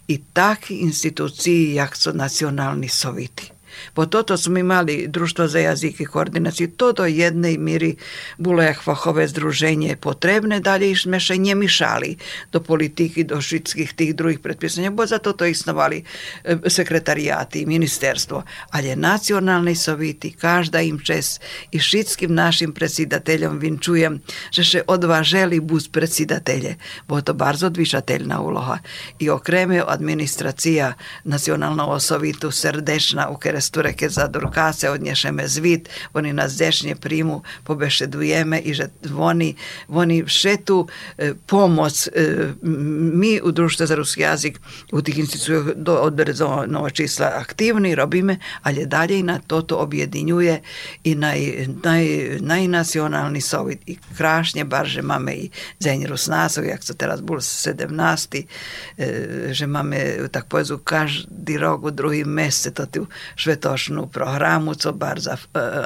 i 0.07 0.15
takí 0.31 0.87
institúcii, 0.87 1.75
jak 1.75 1.91
sú 1.97 2.15
nacionálni 2.15 2.87
soviti. 2.87 3.56
Bo 3.95 4.05
toto 4.05 4.37
smo 4.37 4.59
imali 4.59 5.07
Društvo 5.07 5.47
za 5.47 5.59
jazik 5.59 5.99
i 5.99 6.05
koordinaciju, 6.05 6.67
to 6.77 6.93
do 6.93 7.05
jednej 7.05 7.57
miri 7.57 7.95
bilo 8.37 8.61
jak 8.61 8.81
fachové 8.83 9.27
združenje 9.27 9.95
potrebne, 9.95 10.59
dalje 10.59 10.95
sme 10.95 11.19
še 11.19 11.37
nie 11.37 11.55
mišali 11.55 12.17
do 12.51 12.61
politiky, 12.63 13.23
do 13.23 13.41
všetkých 13.41 13.91
tých 13.93 14.11
druhých 14.15 14.41
predpisania, 14.41 14.91
bo 14.91 15.05
za 15.05 15.19
toto 15.19 15.45
isnovali 15.45 16.03
sekretarijati, 16.67 17.65
ministerstvo. 17.65 18.43
Ale 18.71 18.95
nacionalni 18.95 19.75
soviti, 19.75 20.31
každa 20.31 20.81
im 20.81 20.99
čest 20.99 21.41
i 21.71 21.79
všetkým 21.79 22.33
našim 22.33 22.73
predsjedateljom 22.73 23.59
vinčujem, 23.59 24.21
že 24.51 24.63
še 24.63 24.79
odvaželi 24.87 25.59
bus 25.59 25.89
predsjedatelje, 25.91 26.77
bo 27.07 27.21
to 27.21 27.33
bardzo 27.33 27.69
dvišateljna 27.69 28.39
uloha. 28.41 28.79
I 29.19 29.29
okreme 29.29 29.83
administracija 29.87 30.93
nacionalno 31.23 31.87
osovitu 31.91 32.51
srdečna 32.51 33.29
u 33.29 33.37
keresture, 33.37 33.66
stureke 33.67 34.09
zadrukase, 34.09 34.91
odniesiemy 34.91 35.47
zwit, 35.47 35.89
oni 36.13 36.33
nas 36.33 36.55
ześnie 36.55 36.95
primu, 36.95 37.41
pobeszedujemy 37.63 38.59
i 38.59 38.73
że 38.73 38.89
oni, 39.17 39.55
oni 39.89 40.23
tu 40.65 40.87
e, 41.17 41.33
pomoc. 41.35 42.07
E, 42.07 42.11
mi 42.63 43.41
u 43.41 43.51
Društva 43.51 43.85
za 43.85 43.95
ruski 43.95 44.21
jazik 44.21 44.59
u 44.91 45.01
tih 45.01 45.17
institucijach 45.17 45.75
do 45.75 46.01
odrezonog 46.01 46.91
čísla 46.91 47.31
aktivni 47.35 47.95
robimy, 47.95 48.37
ale 48.63 48.85
dalje 48.85 49.19
i 49.19 49.23
na 49.23 49.39
to 49.39 49.61
to 49.61 49.79
objedinjuje 49.79 50.61
i 51.03 51.15
naj, 51.15 51.67
naj, 51.83 52.37
najnacionalni 52.41 53.41
sovit 53.41 53.81
i 53.87 53.97
krašnje, 54.17 54.65
bar 54.65 54.87
że 54.87 55.01
mamy 55.01 55.35
i 55.35 55.49
Dzień 55.81 56.07
Rusnasov, 56.07 56.65
jak 56.65 56.85
to 56.85 56.93
teraz 56.93 57.21
bol 57.21 57.41
17, 57.41 58.43
że 59.51 59.67
mamy 59.67 60.17
tak 60.31 60.45
pojezu 60.45 60.79
każdy 60.79 61.57
rok 61.57 61.83
u 61.83 61.91
drugi 61.91 62.25
mesec, 62.25 62.73
to 62.73 62.85
ti 62.85 62.99
u 62.99 63.07
pożytoczną 63.57 64.07
programu, 64.07 64.75
co 64.75 64.93
bardzo 64.93 65.31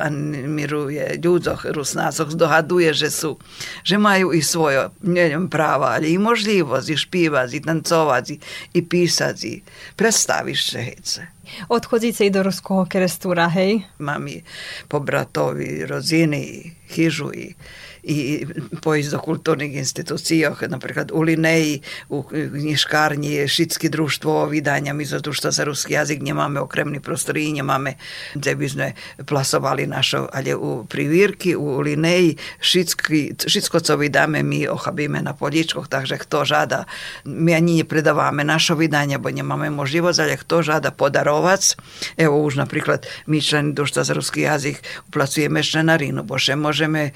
animiruje 0.01 1.19
dziudzach 1.19 1.65
rusnacach, 1.65 2.33
dohaduje, 2.33 2.93
że 2.93 3.11
są, 3.11 3.35
że 3.83 3.97
mają 3.97 4.31
i 4.31 4.41
swoje, 4.41 4.89
nie 5.03 5.29
wiem, 5.29 5.49
prawa, 5.49 5.89
ale 5.89 6.07
i 6.07 6.19
możliwość, 6.19 6.89
i 6.89 6.97
śpiewać, 6.97 7.53
i 7.53 7.61
tancować, 7.61 8.29
i, 8.29 8.39
i 8.73 8.83
pisać, 8.83 9.43
i 9.43 9.63
przedstawić 9.95 10.59
się 10.59 10.79
hejce. 10.79 11.27
Odchodzicie 11.69 12.31
do 12.31 12.43
ruskiego 12.43 12.85
krestura, 12.89 13.49
hej? 13.49 13.85
Mam 13.99 14.29
i 14.29 14.43
po 14.89 14.99
bratowi 14.99 15.85
rodziny, 15.85 16.39
i 16.39 16.73
hiżu, 16.87 17.31
i 17.31 17.55
i 18.03 18.45
pojsť 18.81 19.11
do 19.11 19.19
kulturnih 19.19 19.75
institucija, 19.75 20.55
napríklad 20.67 21.11
u 21.13 21.21
Lineji, 21.21 21.81
u 22.09 22.23
knjiškarnji, 22.23 23.47
Šitski 23.47 23.89
društvo 23.89 24.45
vydanja, 24.45 24.93
mi 24.93 25.05
za 25.05 25.19
društvo 25.19 25.51
za 25.51 25.63
ruski 25.63 25.93
jazik 25.93 26.21
nemáme 26.21 26.59
okremni 26.59 26.99
prostori, 26.99 27.51
nemáme, 27.51 27.93
gde 28.33 28.55
by 28.55 28.69
sme 28.69 28.87
plasovali 29.25 29.87
našo, 29.87 30.27
ale 30.33 30.55
u 30.55 30.85
Privirki, 30.85 31.55
u 31.55 31.79
Lineji, 31.79 32.37
Šitski, 32.59 33.33
Šitsko, 33.47 33.79
co 33.79 33.97
vydáme, 33.97 34.43
mi 34.43 34.67
ochabíme 34.67 35.21
na 35.21 35.33
poličkoch, 35.33 35.87
takže 35.87 36.17
kto 36.17 36.45
žada, 36.45 36.85
my 37.25 37.53
ani 37.53 37.83
nepredáváme 37.83 38.43
našo 38.43 38.75
vydanie, 38.75 39.17
bo 39.17 39.29
nemáme 39.29 39.69
možlivosť, 39.69 40.19
ale 40.19 40.41
kto 40.41 40.61
žada 40.61 40.89
podarovac, 40.91 41.77
evo 42.17 42.41
už 42.41 42.55
napríklad 42.57 43.05
my 43.27 43.41
členi 43.41 43.73
društva 43.73 44.03
za 44.03 44.13
ruski 44.13 44.41
jazik 44.41 44.81
uplacujeme 45.07 45.63
členarinu, 45.63 46.23
bo 46.23 46.41
še 46.41 46.57
môžeme 46.57 47.13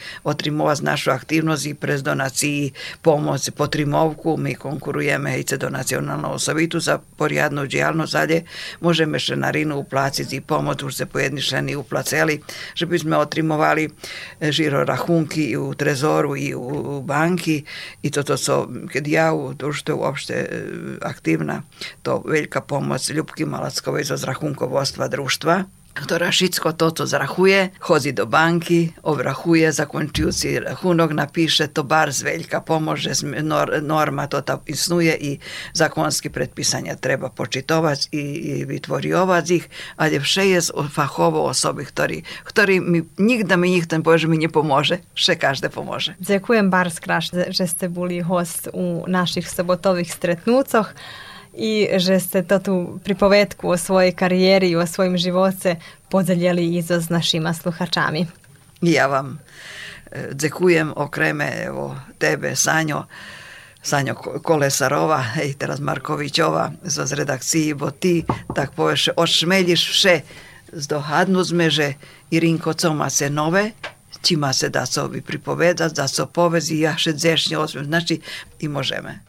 otrimovať 0.75 0.83
našu 0.83 1.11
aktivnosť 1.11 1.65
i 1.65 1.73
prez 1.73 2.03
donaciji 2.03 2.73
pomoc 3.01 3.39
po 3.55 3.67
trimovku, 3.67 4.37
my 4.37 4.55
konkurujeme 4.55 5.31
hejce 5.31 5.57
do 5.57 5.69
nacionalnog 5.69 6.35
osovitu 6.35 6.79
za 6.79 6.99
poriadnu 7.17 7.67
džijalnost, 7.67 8.15
ale 8.15 8.43
možeme 8.81 9.19
členarinu 9.19 9.77
uplatiti 9.77 10.35
i 10.35 10.41
pomoć, 10.41 10.83
už 10.83 10.95
se 10.95 11.05
pojedni 11.05 11.41
členi 11.41 11.75
uplaceli, 11.75 12.41
že 12.75 12.85
by 12.85 12.99
sme 12.99 13.17
otrimovali 13.17 13.89
žiro 14.41 14.83
rahunki 14.83 15.51
i 15.51 15.57
u 15.57 15.73
trezoru 15.73 16.35
i 16.35 16.53
u, 16.55 17.01
banki. 17.01 17.63
I 18.03 18.11
toto 18.11 18.37
co, 18.37 18.67
kad 18.93 19.07
ja 19.07 19.33
u 19.33 19.53
društvu 19.53 19.95
uopšte 19.95 20.33
e, 20.33 20.47
aktivna, 21.01 21.63
to 22.03 22.23
veljka 22.25 22.61
pomoć 22.61 23.09
Ljubki 23.09 23.45
Malackovej 23.45 24.03
za 24.03 24.17
zrahunkovodstva 24.17 25.07
društva, 25.07 25.63
ktorá 25.95 26.27
všetko 26.27 26.75
toto 26.75 27.07
zrachuje, 27.07 27.71
chodí 27.79 28.11
do 28.11 28.27
banky, 28.27 28.91
ovrachuje, 29.07 29.71
zakončujúci 29.71 30.59
rachunok, 30.59 31.15
napíše 31.15 31.71
to 31.71 31.87
bar 31.87 32.11
zveľka, 32.11 32.59
pomôže, 32.59 33.15
nor, 33.23 33.79
norma 33.79 34.27
to 34.27 34.43
tam 34.43 34.59
isnuje 34.67 35.13
i 35.15 35.31
zakonské 35.71 36.27
predpisania 36.27 36.99
treba 36.99 37.31
počitovať 37.31 38.11
i, 38.11 38.23
i 38.23 38.53
vytvoriovať 38.67 39.45
ich, 39.55 39.65
ale 39.95 40.19
vše 40.19 40.43
je 40.51 40.59
z 40.67 40.69
fachovo 40.91 41.47
osoby, 41.47 41.87
ktorí, 41.87 42.17
ktorí 42.43 42.83
mi, 42.83 43.07
nikda 43.15 43.55
mi 43.55 43.71
nikto 43.71 43.95
povie, 44.03 44.27
že 44.27 44.29
mi 44.29 44.37
nepomôže, 44.37 44.99
vše 45.15 45.39
každé 45.39 45.71
pomôže. 45.71 46.19
Ďakujem 46.19 46.67
bar 46.67 46.91
skraš, 46.91 47.31
že 47.55 47.65
ste 47.65 47.87
boli 47.87 48.19
host 48.19 48.67
u 48.75 49.07
našich 49.07 49.47
sobotových 49.47 50.11
stretnúcoch 50.11 50.91
i 51.57 51.87
že 51.97 52.19
ste 52.19 52.43
to 52.43 52.59
tu 52.59 52.99
pripovetku 53.03 53.69
o 53.69 53.77
svojej 53.77 54.11
karijeri 54.11 54.69
i 54.69 54.75
o 54.75 54.87
svojim 54.87 55.17
živoce 55.17 55.75
podeljeli 56.09 56.75
i 56.75 56.83
so 56.83 57.01
s 57.01 57.09
našima 57.09 57.53
sluhačami. 57.53 58.27
Ja 58.81 59.07
vam 59.07 59.39
e, 60.11 60.29
dzekujem 60.31 60.93
okreme 60.95 61.51
evo, 61.65 61.95
tebe, 62.17 62.55
Sanjo, 62.55 63.05
Sanjo 63.81 64.15
Kolesarova 64.43 65.23
i 65.43 65.53
teraz 65.53 65.79
Markovićova 65.79 66.71
z 66.83 67.13
redakciji, 67.13 67.73
bo 67.73 67.91
ti, 67.91 68.25
tak 68.55 68.71
povieš, 68.71 69.09
odšmeliš 69.15 69.89
vše, 69.89 70.21
zdohadnu 70.73 71.43
sme, 71.43 71.69
že 71.69 71.93
Irinko, 72.31 72.73
co 72.73 72.93
ma 72.93 73.09
se 73.09 73.29
nove, 73.29 73.71
či 74.21 74.35
ma 74.35 74.53
se 74.53 74.69
da 74.69 74.85
sobi 74.85 75.21
pripovedať, 75.21 75.93
da 75.93 76.07
so 76.07 76.25
povezi, 76.25 76.79
ja 76.79 76.97
še 76.97 77.13
dzešnje 77.13 77.57
osmem, 77.57 77.85
znači 77.85 78.19
i 78.59 78.67
možeme. 78.67 79.19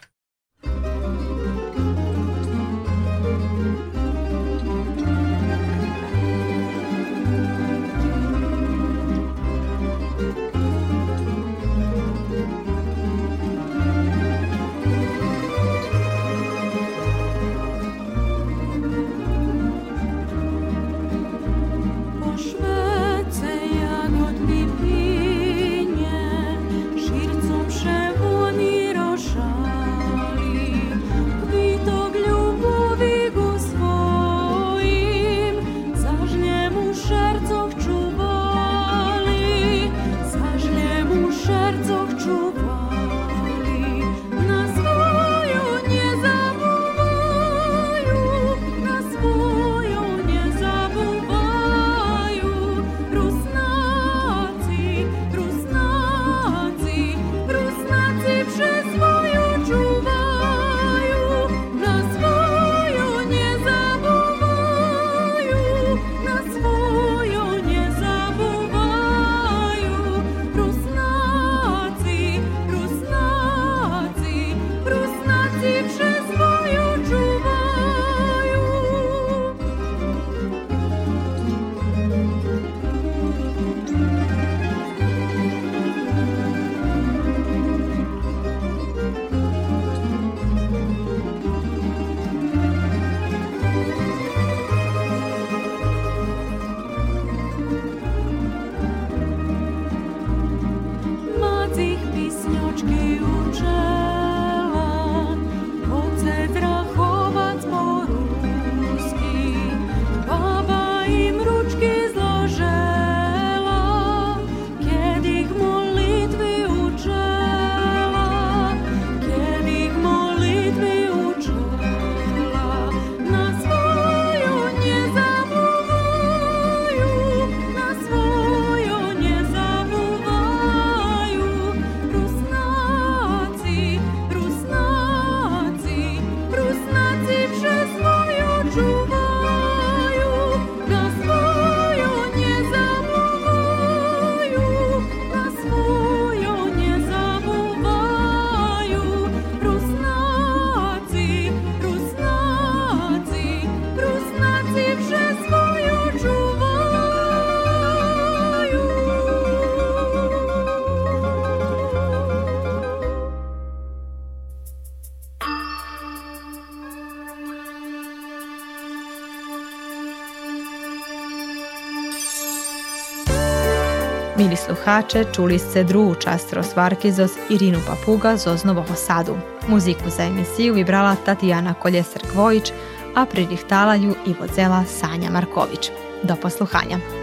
Sluhače, 174.86 175.24
čuli 175.34 175.58
ste 175.58 175.84
drugu 175.84 176.14
čast 176.14 176.52
rozvarki 176.52 177.12
zos 177.12 177.30
Irinu 177.50 177.78
Papuga 177.86 178.36
z 178.36 178.64
Novog 178.64 178.84
Sadu. 178.96 179.36
Muziku 179.68 180.10
za 180.10 180.22
emisiju 180.22 180.74
vibrala 180.74 181.16
Tatijana 181.24 181.74
Koljeser-Kvojić, 181.82 182.72
a 183.14 183.26
pririhtala 183.26 183.94
ju 183.94 184.14
i 184.26 184.34
vodzela 184.40 184.84
Sanja 184.84 185.30
Marković. 185.30 185.90
Do 186.22 186.36
posluhanja. 186.36 187.15